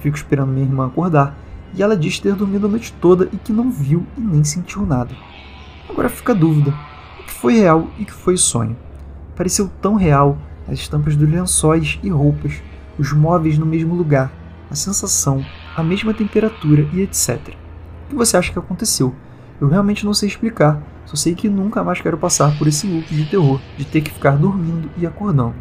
fico 0.00 0.16
esperando 0.16 0.52
minha 0.52 0.66
irmã 0.66 0.86
acordar, 0.86 1.38
e 1.74 1.82
ela 1.82 1.96
diz 1.96 2.18
ter 2.18 2.34
dormido 2.34 2.66
a 2.66 2.70
noite 2.70 2.92
toda 3.00 3.28
e 3.32 3.36
que 3.36 3.52
não 3.52 3.70
viu 3.70 4.04
e 4.16 4.20
nem 4.20 4.42
sentiu 4.42 4.84
nada. 4.84 5.14
Agora 5.88 6.08
fica 6.08 6.32
a 6.32 6.34
dúvida: 6.34 6.74
que 7.28 7.34
foi 7.34 7.58
real 7.58 7.88
e 7.98 8.06
que 8.06 8.12
foi 8.12 8.38
sonho? 8.38 8.74
Pareceu 9.36 9.70
tão 9.82 9.96
real 9.96 10.38
as 10.66 10.78
estampas 10.78 11.14
dos 11.14 11.28
lençóis 11.28 11.98
e 12.02 12.08
roupas, 12.08 12.62
os 12.98 13.12
móveis 13.12 13.58
no 13.58 13.66
mesmo 13.66 13.94
lugar, 13.94 14.32
a 14.70 14.74
sensação, 14.74 15.44
a 15.76 15.82
mesma 15.82 16.14
temperatura 16.14 16.88
e 16.92 17.02
etc. 17.02 17.54
O 18.06 18.08
que 18.08 18.16
você 18.16 18.36
acha 18.36 18.50
que 18.50 18.58
aconteceu? 18.58 19.14
Eu 19.60 19.68
realmente 19.68 20.06
não 20.06 20.14
sei 20.14 20.28
explicar, 20.28 20.82
só 21.04 21.16
sei 21.16 21.34
que 21.34 21.50
nunca 21.50 21.84
mais 21.84 22.00
quero 22.00 22.16
passar 22.16 22.56
por 22.56 22.66
esse 22.66 22.86
loop 22.86 23.14
de 23.14 23.26
terror 23.26 23.60
de 23.76 23.84
ter 23.84 24.00
que 24.00 24.10
ficar 24.10 24.36
dormindo 24.36 24.90
e 24.96 25.06
acordando. 25.06 25.54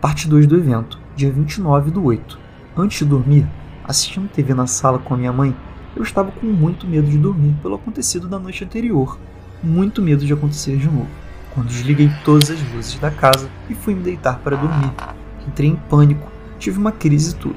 Parte 0.00 0.28
2 0.28 0.46
do 0.46 0.56
evento, 0.56 0.98
dia 1.16 1.32
29 1.32 1.90
do 1.90 2.04
8. 2.04 2.38
Antes 2.76 2.98
de 2.98 3.04
dormir, 3.04 3.46
assistindo 3.82 4.28
TV 4.28 4.54
na 4.54 4.68
sala 4.68 5.00
com 5.00 5.14
a 5.14 5.16
minha 5.16 5.32
mãe, 5.32 5.56
eu 5.96 6.02
estava 6.04 6.30
com 6.30 6.46
muito 6.46 6.86
medo 6.86 7.08
de 7.08 7.18
dormir 7.18 7.56
pelo 7.62 7.74
acontecido 7.74 8.28
da 8.28 8.38
noite 8.38 8.64
anterior. 8.64 9.18
Muito 9.64 10.02
medo 10.02 10.26
de 10.26 10.32
acontecer 10.34 10.76
de 10.76 10.84
novo. 10.84 11.08
Quando 11.54 11.68
desliguei 11.68 12.10
todas 12.22 12.50
as 12.50 12.60
luzes 12.74 12.98
da 12.98 13.10
casa 13.10 13.48
e 13.70 13.74
fui 13.74 13.94
me 13.94 14.02
deitar 14.02 14.38
para 14.40 14.58
dormir, 14.58 14.92
entrei 15.48 15.70
em 15.70 15.76
pânico, 15.88 16.30
tive 16.58 16.78
uma 16.78 16.92
crise 16.92 17.32
e 17.32 17.36
tudo. 17.36 17.56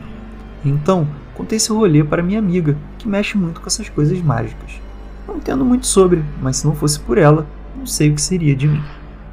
Então, 0.63 1.05
contei 1.33 1.57
esse 1.57 1.69
rolê 1.69 2.05
para 2.05 2.23
minha 2.23 2.39
amiga, 2.39 2.77
que 2.97 3.09
mexe 3.09 3.37
muito 3.37 3.59
com 3.59 3.67
essas 3.67 3.89
coisas 3.89 4.21
mágicas. 4.21 4.79
Não 5.27 5.35
entendo 5.35 5.65
muito 5.65 5.85
sobre, 5.85 6.23
mas 6.41 6.55
se 6.55 6.65
não 6.65 6.73
fosse 6.73 6.97
por 6.97 7.17
ela, 7.17 7.45
não 7.75 7.85
sei 7.85 8.09
o 8.09 8.15
que 8.15 8.21
seria 8.21 8.55
de 8.55 8.69
mim. 8.69 8.81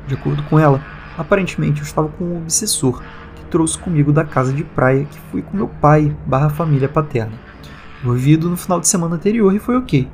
De 0.09 0.15
acordo 0.15 0.43
com 0.43 0.59
ela, 0.59 0.85
aparentemente 1.17 1.81
eu 1.81 1.87
estava 1.87 2.09
com 2.09 2.25
um 2.25 2.39
obsessor 2.39 3.01
que 3.37 3.45
trouxe 3.45 3.79
comigo 3.79 4.13
da 4.13 4.25
casa 4.25 4.53
de 4.53 4.65
praia 4.65 5.05
que 5.05 5.19
fui 5.31 5.43
com 5.43 5.57
meu 5.57 5.69
pai 5.69 6.15
barra 6.27 6.51
família 6.51 6.89
paterna. 6.89 7.39
Eu 8.03 8.11
ouvi 8.11 8.37
no 8.37 8.57
final 8.57 8.81
de 8.81 8.89
semana 8.89 9.15
anterior 9.15 9.55
e 9.55 9.61
foi 9.61 9.77
ok. 9.77 10.09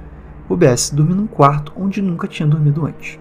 O 0.50 0.56
BS 0.56 0.92
dormi 0.92 1.14
num 1.14 1.28
quarto 1.28 1.72
onde 1.76 2.02
nunca 2.02 2.26
tinha 2.26 2.48
dormido 2.48 2.84
antes. 2.84 3.20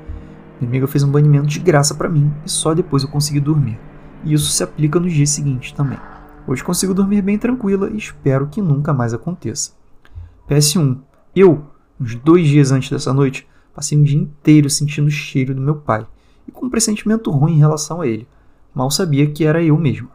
Minha 0.59 0.67
amiga 0.67 0.87
fez 0.87 1.03
um 1.03 1.11
banimento 1.11 1.45
de 1.45 1.59
graça 1.59 1.93
para 1.93 2.09
mim 2.09 2.33
e 2.43 2.49
só 2.49 2.73
depois 2.73 3.03
eu 3.03 3.09
consegui 3.09 3.39
dormir. 3.39 3.79
E 4.23 4.33
isso 4.33 4.49
se 4.49 4.63
aplica 4.63 4.99
nos 4.99 5.13
dias 5.13 5.29
seguintes 5.29 5.71
também. 5.71 5.99
Hoje 6.47 6.63
consigo 6.63 6.91
dormir 6.91 7.21
bem 7.21 7.37
tranquila 7.37 7.87
e 7.91 7.97
espero 7.97 8.47
que 8.47 8.59
nunca 8.59 8.91
mais 8.91 9.13
aconteça. 9.13 9.73
PS1. 10.49 11.01
Eu, 11.35 11.67
uns 12.01 12.15
dois 12.15 12.47
dias 12.47 12.71
antes 12.71 12.89
dessa 12.89 13.13
noite, 13.13 13.47
passei 13.75 13.95
um 13.95 14.01
dia 14.01 14.17
inteiro 14.17 14.67
sentindo 14.67 15.05
o 15.05 15.11
cheiro 15.11 15.53
do 15.53 15.61
meu 15.61 15.75
pai 15.75 16.07
e 16.47 16.51
com 16.51 16.65
um 16.65 16.69
pressentimento 16.69 17.29
ruim 17.29 17.53
em 17.53 17.59
relação 17.59 18.01
a 18.01 18.07
ele. 18.07 18.27
Mal 18.73 18.89
sabia 18.89 19.29
que 19.29 19.45
era 19.45 19.61
eu 19.61 19.77
mesmo. 19.77 20.09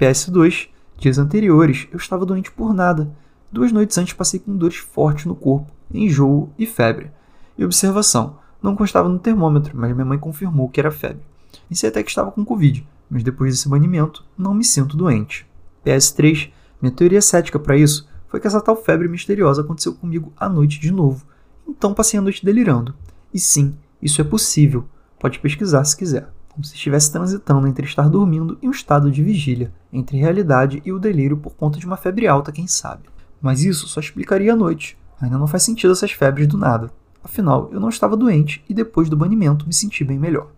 PS2. 0.00 0.68
Dias 0.98 1.16
anteriores, 1.16 1.86
eu 1.92 1.96
estava 1.96 2.26
doente 2.26 2.50
por 2.50 2.74
nada. 2.74 3.14
Duas 3.52 3.70
noites 3.70 3.96
antes 3.98 4.14
passei 4.14 4.40
com 4.40 4.56
dores 4.56 4.78
fortes 4.78 5.26
no 5.26 5.34
corpo, 5.36 5.70
enjoo 5.92 6.50
e 6.58 6.66
febre. 6.66 7.10
E 7.56 7.64
observação, 7.64 8.38
não 8.62 8.76
constava 8.76 9.08
no 9.08 9.18
termômetro, 9.18 9.76
mas 9.76 9.92
minha 9.92 10.04
mãe 10.04 10.18
confirmou 10.18 10.68
que 10.68 10.80
era 10.80 10.90
febre. 10.90 11.22
Pensei 11.68 11.88
até 11.88 12.02
que 12.02 12.10
estava 12.10 12.30
com 12.30 12.44
Covid, 12.44 12.86
mas 13.08 13.22
depois 13.22 13.52
desse 13.52 13.68
banimento, 13.68 14.24
não 14.36 14.54
me 14.54 14.64
sinto 14.64 14.96
doente. 14.96 15.46
PS3, 15.84 16.50
minha 16.80 16.92
teoria 16.92 17.22
cética 17.22 17.58
para 17.58 17.76
isso 17.76 18.08
foi 18.28 18.40
que 18.40 18.46
essa 18.46 18.60
tal 18.60 18.76
febre 18.76 19.08
misteriosa 19.08 19.62
aconteceu 19.62 19.94
comigo 19.94 20.32
à 20.36 20.48
noite 20.48 20.80
de 20.80 20.90
novo. 20.90 21.24
Então 21.66 21.94
passei 21.94 22.18
a 22.18 22.22
noite 22.22 22.44
delirando. 22.44 22.94
E 23.32 23.38
sim, 23.38 23.76
isso 24.02 24.20
é 24.20 24.24
possível. 24.24 24.84
Pode 25.18 25.38
pesquisar 25.38 25.84
se 25.84 25.96
quiser. 25.96 26.28
Como 26.48 26.64
se 26.64 26.74
estivesse 26.74 27.12
transitando 27.12 27.66
entre 27.66 27.86
estar 27.86 28.08
dormindo 28.08 28.58
e 28.62 28.68
um 28.68 28.70
estado 28.70 29.10
de 29.10 29.22
vigília, 29.22 29.72
entre 29.92 30.16
realidade 30.16 30.82
e 30.84 30.92
o 30.92 30.98
delírio 30.98 31.36
por 31.36 31.54
conta 31.54 31.78
de 31.78 31.86
uma 31.86 31.96
febre 31.96 32.26
alta, 32.26 32.50
quem 32.50 32.66
sabe. 32.66 33.04
Mas 33.40 33.62
isso 33.62 33.86
só 33.86 34.00
explicaria 34.00 34.54
a 34.54 34.56
noite. 34.56 34.98
Ainda 35.20 35.38
não 35.38 35.46
faz 35.46 35.62
sentido 35.62 35.92
essas 35.92 36.12
febres 36.12 36.46
do 36.46 36.58
nada. 36.58 36.90
Afinal, 37.22 37.68
eu 37.72 37.80
não 37.80 37.88
estava 37.88 38.16
doente 38.16 38.62
e 38.68 38.74
depois 38.74 39.08
do 39.08 39.16
banimento 39.16 39.66
me 39.66 39.72
senti 39.72 40.04
bem 40.04 40.18
melhor. 40.18 40.48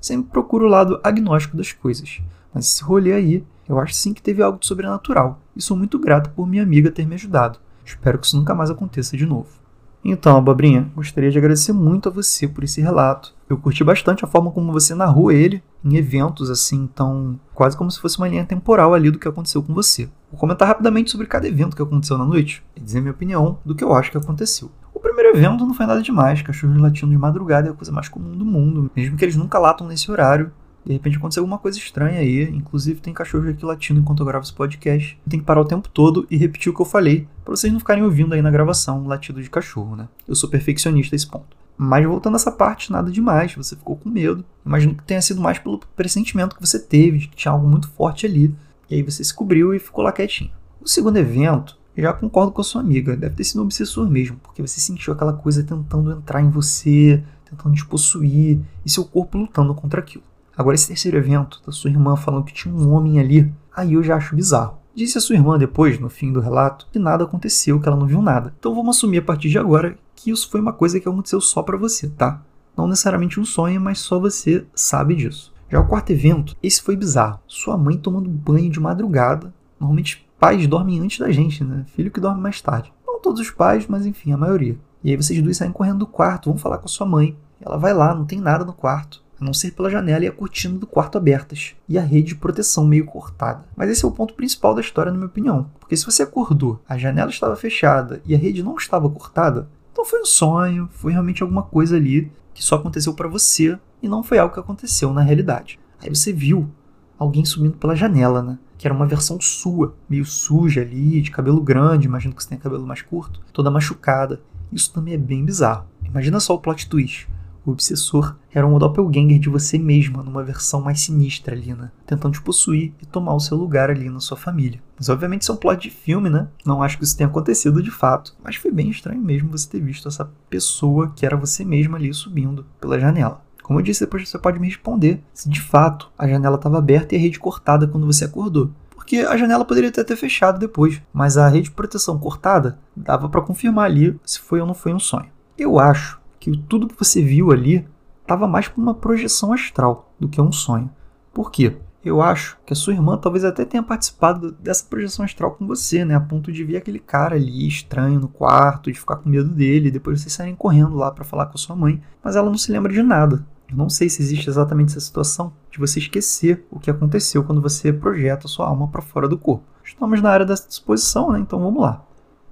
Sempre 0.00 0.30
procuro 0.30 0.66
o 0.66 0.68
lado 0.68 1.00
agnóstico 1.02 1.56
das 1.56 1.72
coisas, 1.72 2.20
mas 2.52 2.66
esse 2.66 2.82
rolê 2.82 3.12
aí 3.12 3.44
eu 3.68 3.78
acho 3.78 3.94
sim 3.94 4.12
que 4.12 4.20
teve 4.20 4.42
algo 4.42 4.58
de 4.58 4.66
sobrenatural 4.66 5.40
e 5.54 5.62
sou 5.62 5.76
muito 5.76 5.98
grata 5.98 6.28
por 6.30 6.46
minha 6.46 6.62
amiga 6.62 6.90
ter 6.90 7.06
me 7.06 7.14
ajudado. 7.14 7.58
Espero 7.84 8.18
que 8.18 8.26
isso 8.26 8.36
nunca 8.36 8.54
mais 8.54 8.70
aconteça 8.70 9.16
de 9.16 9.24
novo. 9.24 9.59
Então, 10.04 10.36
Abobrinha, 10.36 10.90
gostaria 10.96 11.30
de 11.30 11.38
agradecer 11.38 11.72
muito 11.72 12.08
a 12.08 12.12
você 12.12 12.48
por 12.48 12.64
esse 12.64 12.80
relato. 12.80 13.34
Eu 13.48 13.58
curti 13.58 13.84
bastante 13.84 14.24
a 14.24 14.28
forma 14.28 14.50
como 14.50 14.72
você 14.72 14.94
narrou 14.94 15.30
ele 15.30 15.62
em 15.84 15.96
eventos 15.96 16.50
assim, 16.50 16.88
então 16.90 17.38
quase 17.54 17.76
como 17.76 17.90
se 17.90 18.00
fosse 18.00 18.16
uma 18.18 18.28
linha 18.28 18.44
temporal 18.44 18.94
ali 18.94 19.10
do 19.10 19.18
que 19.18 19.28
aconteceu 19.28 19.62
com 19.62 19.74
você. 19.74 20.08
Vou 20.30 20.40
comentar 20.40 20.68
rapidamente 20.68 21.10
sobre 21.10 21.26
cada 21.26 21.46
evento 21.46 21.76
que 21.76 21.82
aconteceu 21.82 22.16
na 22.16 22.24
noite 22.24 22.62
e 22.76 22.80
dizer 22.80 23.00
minha 23.00 23.12
opinião 23.12 23.58
do 23.64 23.74
que 23.74 23.84
eu 23.84 23.92
acho 23.92 24.10
que 24.10 24.16
aconteceu. 24.16 24.70
O 24.94 25.00
primeiro 25.00 25.36
evento 25.36 25.66
não 25.66 25.74
foi 25.74 25.86
nada 25.86 26.02
demais, 26.02 26.42
cachorros 26.42 26.80
latindo 26.80 27.10
de 27.10 27.18
madrugada 27.18 27.68
é 27.68 27.70
a 27.70 27.74
coisa 27.74 27.92
mais 27.92 28.08
comum 28.08 28.36
do 28.36 28.44
mundo, 28.44 28.90
mesmo 28.94 29.16
que 29.16 29.24
eles 29.24 29.36
nunca 29.36 29.58
latam 29.58 29.86
nesse 29.86 30.10
horário. 30.10 30.52
De 30.84 30.92
repente 30.92 31.16
aconteceu 31.16 31.42
alguma 31.42 31.58
coisa 31.58 31.78
estranha 31.78 32.20
aí. 32.20 32.42
Inclusive 32.44 33.00
tem 33.00 33.12
cachorro 33.12 33.48
aqui 33.48 33.64
latindo 33.64 34.00
enquanto 34.00 34.20
eu 34.20 34.26
gravo 34.26 34.44
esse 34.44 34.52
podcast. 34.52 35.18
Tem 35.28 35.40
que 35.40 35.46
parar 35.46 35.60
o 35.60 35.64
tempo 35.64 35.88
todo 35.88 36.26
e 36.30 36.36
repetir 36.36 36.72
o 36.72 36.74
que 36.74 36.80
eu 36.80 36.86
falei, 36.86 37.28
para 37.44 37.54
vocês 37.54 37.72
não 37.72 37.80
ficarem 37.80 38.02
ouvindo 38.02 38.34
aí 38.34 38.42
na 38.42 38.50
gravação 38.50 39.06
latido 39.06 39.42
de 39.42 39.50
cachorro, 39.50 39.96
né? 39.96 40.08
Eu 40.26 40.34
sou 40.34 40.48
perfeccionista 40.48 41.14
a 41.14 41.16
esse 41.16 41.26
ponto. 41.26 41.56
Mas 41.76 42.04
voltando 42.04 42.34
a 42.34 42.36
essa 42.36 42.52
parte, 42.52 42.92
nada 42.92 43.10
demais, 43.10 43.54
você 43.54 43.74
ficou 43.74 43.96
com 43.96 44.10
medo. 44.10 44.44
Imagino 44.66 44.94
que 44.94 45.02
tenha 45.02 45.22
sido 45.22 45.40
mais 45.40 45.58
pelo 45.58 45.80
pressentimento 45.96 46.54
que 46.54 46.66
você 46.66 46.78
teve, 46.78 47.18
de 47.18 47.28
que 47.28 47.36
tinha 47.36 47.52
algo 47.52 47.66
muito 47.66 47.88
forte 47.88 48.26
ali. 48.26 48.54
E 48.90 48.96
aí 48.96 49.02
você 49.02 49.24
se 49.24 49.32
cobriu 49.32 49.74
e 49.74 49.78
ficou 49.78 50.04
lá 50.04 50.12
quietinho. 50.12 50.50
O 50.80 50.88
segundo 50.88 51.16
evento, 51.16 51.78
já 51.96 52.12
concordo 52.12 52.52
com 52.52 52.60
a 52.60 52.64
sua 52.64 52.80
amiga, 52.80 53.16
deve 53.16 53.34
ter 53.34 53.44
sido 53.44 53.60
um 53.60 53.64
obsessor 53.64 54.08
mesmo, 54.10 54.36
porque 54.42 54.60
você 54.60 54.80
sentiu 54.80 55.12
aquela 55.12 55.32
coisa 55.32 55.62
tentando 55.62 56.12
entrar 56.12 56.42
em 56.42 56.50
você, 56.50 57.22
tentando 57.48 57.74
te 57.74 57.86
possuir, 57.86 58.60
e 58.84 58.90
seu 58.90 59.04
corpo 59.04 59.38
lutando 59.38 59.74
contra 59.74 60.00
aquilo. 60.00 60.24
Agora, 60.56 60.74
esse 60.74 60.88
terceiro 60.88 61.16
evento, 61.16 61.62
da 61.64 61.72
sua 61.72 61.90
irmã 61.90 62.16
falando 62.16 62.44
que 62.44 62.52
tinha 62.52 62.74
um 62.74 62.92
homem 62.92 63.18
ali, 63.18 63.52
aí 63.74 63.94
eu 63.94 64.02
já 64.02 64.16
acho 64.16 64.36
bizarro. 64.36 64.78
Disse 64.94 65.16
a 65.16 65.20
sua 65.20 65.36
irmã 65.36 65.58
depois, 65.58 65.98
no 65.98 66.10
fim 66.10 66.32
do 66.32 66.40
relato, 66.40 66.86
que 66.92 66.98
nada 66.98 67.24
aconteceu, 67.24 67.80
que 67.80 67.88
ela 67.88 67.96
não 67.96 68.06
viu 68.06 68.20
nada. 68.20 68.52
Então 68.58 68.74
vamos 68.74 68.96
assumir 68.96 69.18
a 69.18 69.22
partir 69.22 69.48
de 69.48 69.58
agora 69.58 69.96
que 70.14 70.30
isso 70.30 70.50
foi 70.50 70.60
uma 70.60 70.72
coisa 70.72 70.98
que 70.98 71.08
aconteceu 71.08 71.40
só 71.40 71.62
para 71.62 71.78
você, 71.78 72.08
tá? 72.08 72.42
Não 72.76 72.86
necessariamente 72.86 73.38
um 73.38 73.44
sonho, 73.44 73.80
mas 73.80 74.00
só 74.00 74.18
você 74.18 74.66
sabe 74.74 75.14
disso. 75.14 75.52
Já 75.70 75.80
o 75.80 75.86
quarto 75.86 76.10
evento, 76.10 76.56
esse 76.62 76.82
foi 76.82 76.96
bizarro. 76.96 77.38
Sua 77.46 77.78
mãe 77.78 77.96
tomando 77.96 78.28
banho 78.28 78.68
de 78.68 78.80
madrugada. 78.80 79.54
Normalmente 79.78 80.28
pais 80.38 80.66
dormem 80.66 81.00
antes 81.00 81.18
da 81.18 81.30
gente, 81.30 81.62
né? 81.62 81.84
Filho 81.94 82.10
que 82.10 82.20
dorme 82.20 82.40
mais 82.40 82.60
tarde. 82.60 82.92
Não 83.06 83.20
todos 83.20 83.40
os 83.40 83.50
pais, 83.50 83.86
mas 83.86 84.04
enfim, 84.04 84.32
a 84.32 84.36
maioria. 84.36 84.76
E 85.02 85.10
aí 85.10 85.16
vocês 85.16 85.40
dois 85.40 85.56
saem 85.56 85.72
correndo 85.72 86.00
do 86.00 86.06
quarto, 86.06 86.50
vão 86.50 86.58
falar 86.58 86.78
com 86.78 86.86
a 86.86 86.88
sua 86.88 87.06
mãe. 87.06 87.36
Ela 87.60 87.76
vai 87.76 87.94
lá, 87.94 88.14
não 88.14 88.24
tem 88.24 88.40
nada 88.40 88.64
no 88.64 88.72
quarto 88.72 89.22
a 89.40 89.44
não 89.44 89.54
ser 89.54 89.72
pela 89.72 89.90
janela 89.90 90.24
e 90.24 90.28
a 90.28 90.32
cortina 90.32 90.78
do 90.78 90.86
quarto 90.86 91.16
abertas, 91.16 91.74
e 91.88 91.98
a 91.98 92.02
rede 92.02 92.28
de 92.28 92.34
proteção 92.34 92.84
meio 92.86 93.06
cortada. 93.06 93.64
Mas 93.74 93.90
esse 93.90 94.04
é 94.04 94.08
o 94.08 94.12
ponto 94.12 94.34
principal 94.34 94.74
da 94.74 94.80
história, 94.80 95.10
na 95.10 95.16
minha 95.16 95.28
opinião. 95.28 95.70
Porque 95.80 95.96
se 95.96 96.04
você 96.04 96.22
acordou, 96.22 96.80
a 96.88 96.98
janela 96.98 97.30
estava 97.30 97.56
fechada 97.56 98.20
e 98.26 98.34
a 98.34 98.38
rede 98.38 98.62
não 98.62 98.76
estava 98.76 99.08
cortada, 99.08 99.68
então 99.92 100.04
foi 100.04 100.20
um 100.20 100.26
sonho, 100.26 100.88
foi 100.92 101.12
realmente 101.12 101.42
alguma 101.42 101.62
coisa 101.62 101.96
ali 101.96 102.30
que 102.54 102.62
só 102.62 102.76
aconteceu 102.76 103.14
para 103.14 103.28
você 103.28 103.78
e 104.02 104.08
não 104.08 104.22
foi 104.22 104.38
algo 104.38 104.52
que 104.54 104.60
aconteceu 104.60 105.12
na 105.12 105.22
realidade. 105.22 105.78
Aí 106.02 106.08
você 106.08 106.32
viu 106.32 106.70
alguém 107.18 107.44
subindo 107.44 107.76
pela 107.76 107.94
janela, 107.94 108.42
né? 108.42 108.58
Que 108.78 108.86
era 108.86 108.94
uma 108.94 109.06
versão 109.06 109.38
sua, 109.40 109.94
meio 110.08 110.24
suja 110.24 110.80
ali, 110.80 111.20
de 111.20 111.30
cabelo 111.30 111.60
grande, 111.60 112.06
imagino 112.06 112.34
que 112.34 112.42
você 112.42 112.48
tenha 112.48 112.60
cabelo 112.60 112.86
mais 112.86 113.02
curto, 113.02 113.40
toda 113.52 113.70
machucada. 113.70 114.40
Isso 114.72 114.92
também 114.92 115.14
é 115.14 115.18
bem 115.18 115.44
bizarro. 115.44 115.86
Imagina 116.02 116.40
só 116.40 116.54
o 116.54 116.58
plot 116.58 116.88
twist. 116.88 117.28
O 117.64 117.72
obsessor 117.72 118.36
era 118.52 118.66
um 118.66 118.78
doppelganger 118.78 119.38
de 119.38 119.48
você 119.48 119.78
mesma, 119.78 120.22
numa 120.22 120.42
versão 120.42 120.80
mais 120.80 121.00
sinistra 121.00 121.54
ali, 121.54 121.74
né? 121.74 121.90
Tentando 122.06 122.32
te 122.32 122.42
possuir 122.42 122.92
e 123.00 123.06
tomar 123.06 123.34
o 123.34 123.40
seu 123.40 123.56
lugar 123.56 123.90
ali 123.90 124.08
na 124.08 124.20
sua 124.20 124.36
família. 124.36 124.82
Mas 124.96 125.08
obviamente 125.08 125.42
isso 125.42 125.52
é 125.52 125.54
um 125.54 125.58
plot 125.58 125.80
de 125.80 125.90
filme, 125.90 126.30
né? 126.30 126.48
Não 126.64 126.82
acho 126.82 126.96
que 126.98 127.04
isso 127.04 127.16
tenha 127.16 127.28
acontecido 127.28 127.82
de 127.82 127.90
fato. 127.90 128.34
Mas 128.42 128.56
foi 128.56 128.70
bem 128.70 128.90
estranho 128.90 129.20
mesmo 129.20 129.50
você 129.50 129.68
ter 129.68 129.80
visto 129.80 130.08
essa 130.08 130.30
pessoa 130.48 131.12
que 131.14 131.26
era 131.26 131.36
você 131.36 131.64
mesma 131.64 131.98
ali 131.98 132.12
subindo 132.14 132.64
pela 132.80 132.98
janela. 132.98 133.42
Como 133.62 133.78
eu 133.78 133.84
disse, 133.84 134.00
depois 134.00 134.28
você 134.28 134.38
pode 134.38 134.58
me 134.58 134.66
responder 134.66 135.22
se 135.32 135.48
de 135.48 135.60
fato 135.60 136.10
a 136.18 136.26
janela 136.26 136.56
estava 136.56 136.78
aberta 136.78 137.14
e 137.14 137.18
a 137.18 137.20
rede 137.20 137.38
cortada 137.38 137.86
quando 137.86 138.06
você 138.06 138.24
acordou. 138.24 138.70
Porque 138.90 139.18
a 139.18 139.36
janela 139.36 139.64
poderia 139.64 139.90
até 139.90 140.02
ter 140.02 140.16
fechado 140.16 140.58
depois, 140.58 141.00
mas 141.12 141.36
a 141.36 141.48
rede 141.48 141.64
de 141.64 141.70
proteção 141.70 142.18
cortada 142.18 142.78
dava 142.96 143.28
para 143.28 143.40
confirmar 143.40 143.84
ali 143.84 144.18
se 144.24 144.40
foi 144.40 144.60
ou 144.60 144.66
não 144.66 144.74
foi 144.74 144.92
um 144.92 144.98
sonho. 144.98 145.28
Eu 145.56 145.78
acho 145.78 146.19
que 146.40 146.56
tudo 146.56 146.88
que 146.88 146.98
você 146.98 147.22
viu 147.22 147.52
ali 147.52 147.86
estava 148.22 148.48
mais 148.48 148.66
como 148.66 148.86
uma 148.86 148.94
projeção 148.94 149.52
astral 149.52 150.12
do 150.18 150.28
que 150.28 150.40
um 150.40 150.50
sonho. 150.50 150.90
Por 151.32 151.50
quê? 151.50 151.76
Eu 152.02 152.22
acho 152.22 152.56
que 152.64 152.72
a 152.72 152.76
sua 152.76 152.94
irmã 152.94 153.18
talvez 153.18 153.44
até 153.44 153.62
tenha 153.62 153.82
participado 153.82 154.52
dessa 154.52 154.86
projeção 154.86 155.22
astral 155.22 155.50
com 155.50 155.66
você, 155.66 156.02
né? 156.02 156.14
A 156.14 156.20
ponto 156.20 156.50
de 156.50 156.64
ver 156.64 156.78
aquele 156.78 156.98
cara 156.98 157.36
ali 157.36 157.68
estranho 157.68 158.18
no 158.18 158.28
quarto, 158.28 158.90
de 158.90 158.98
ficar 158.98 159.16
com 159.16 159.28
medo 159.28 159.50
dele, 159.50 159.88
e 159.88 159.90
depois 159.90 160.20
vocês 160.22 160.32
saírem 160.32 160.54
correndo 160.56 160.96
lá 160.96 161.10
para 161.10 161.24
falar 161.24 161.46
com 161.46 161.56
a 161.56 161.58
sua 161.58 161.76
mãe, 161.76 162.02
mas 162.24 162.36
ela 162.36 162.48
não 162.48 162.56
se 162.56 162.72
lembra 162.72 162.90
de 162.90 163.02
nada. 163.02 163.46
Eu 163.68 163.76
não 163.76 163.90
sei 163.90 164.08
se 164.08 164.22
existe 164.22 164.48
exatamente 164.48 164.92
essa 164.92 165.00
situação 165.00 165.52
de 165.70 165.78
você 165.78 165.98
esquecer 165.98 166.64
o 166.70 166.80
que 166.80 166.90
aconteceu 166.90 167.44
quando 167.44 167.60
você 167.60 167.92
projeta 167.92 168.48
sua 168.48 168.66
alma 168.66 168.88
para 168.88 169.02
fora 169.02 169.28
do 169.28 169.36
corpo. 169.36 169.64
Estamos 169.84 170.22
na 170.22 170.30
área 170.30 170.46
da 170.46 170.54
disposição, 170.54 171.32
né? 171.32 171.38
Então 171.38 171.60
vamos 171.60 171.82
lá. 171.82 172.02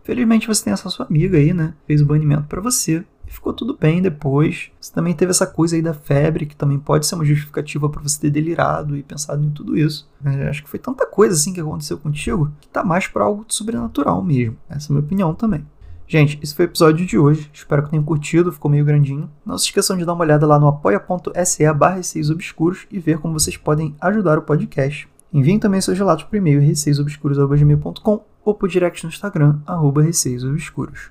Felizmente 0.04 0.46
você 0.46 0.64
tem 0.64 0.72
essa 0.72 0.90
sua 0.90 1.06
amiga 1.06 1.38
aí, 1.38 1.54
né? 1.54 1.74
Fez 1.86 2.02
o 2.02 2.06
banimento 2.06 2.44
para 2.44 2.60
você 2.60 3.04
e 3.28 3.32
ficou 3.32 3.52
tudo 3.52 3.76
bem 3.78 4.00
depois. 4.00 4.70
Você 4.80 4.92
também 4.92 5.14
teve 5.14 5.30
essa 5.30 5.46
coisa 5.46 5.76
aí 5.76 5.82
da 5.82 5.92
febre, 5.92 6.46
que 6.46 6.56
também 6.56 6.78
pode 6.78 7.06
ser 7.06 7.14
uma 7.14 7.24
justificativa 7.24 7.88
para 7.88 8.02
você 8.02 8.18
ter 8.20 8.30
delirado 8.30 8.96
e 8.96 9.02
pensado 9.02 9.44
em 9.44 9.50
tudo 9.50 9.76
isso. 9.76 10.10
Mas 10.20 10.40
acho 10.40 10.62
que 10.62 10.70
foi 10.70 10.78
tanta 10.78 11.06
coisa 11.06 11.34
assim 11.34 11.52
que 11.52 11.60
aconteceu 11.60 11.98
contigo 11.98 12.50
que 12.60 12.68
tá 12.68 12.82
mais 12.82 13.06
para 13.06 13.24
algo 13.24 13.44
sobrenatural 13.48 14.22
mesmo. 14.22 14.56
Essa 14.68 14.86
é 14.86 14.90
a 14.90 14.92
minha 14.94 15.04
opinião 15.04 15.34
também. 15.34 15.64
Gente, 16.06 16.40
esse 16.42 16.54
foi 16.54 16.64
o 16.64 16.68
episódio 16.70 17.04
de 17.04 17.18
hoje. 17.18 17.50
Espero 17.52 17.82
que 17.82 17.90
tenham 17.90 18.02
curtido, 18.02 18.50
ficou 18.50 18.70
meio 18.70 18.84
grandinho. 18.84 19.30
Não 19.44 19.58
se 19.58 19.66
esqueçam 19.66 19.94
de 19.94 20.06
dar 20.06 20.14
uma 20.14 20.24
olhada 20.24 20.46
lá 20.46 20.58
no 20.58 20.66
apoia.se 20.66 21.70
barra 21.74 22.00
obscuros 22.32 22.86
e 22.90 22.98
ver 22.98 23.18
como 23.18 23.38
vocês 23.38 23.58
podem 23.58 23.94
ajudar 24.00 24.38
o 24.38 24.42
podcast. 24.42 25.06
Enviem 25.30 25.58
também 25.58 25.82
seus 25.82 25.98
relatos 25.98 26.24
por 26.24 26.36
e-mail 26.36 26.62
receiosobscuros.com 26.62 28.24
ou 28.42 28.54
por 28.54 28.70
direct 28.70 29.04
no 29.04 29.10
Instagram, 29.10 29.58
arroba 29.66 30.00
receiosobscuros. 30.00 31.10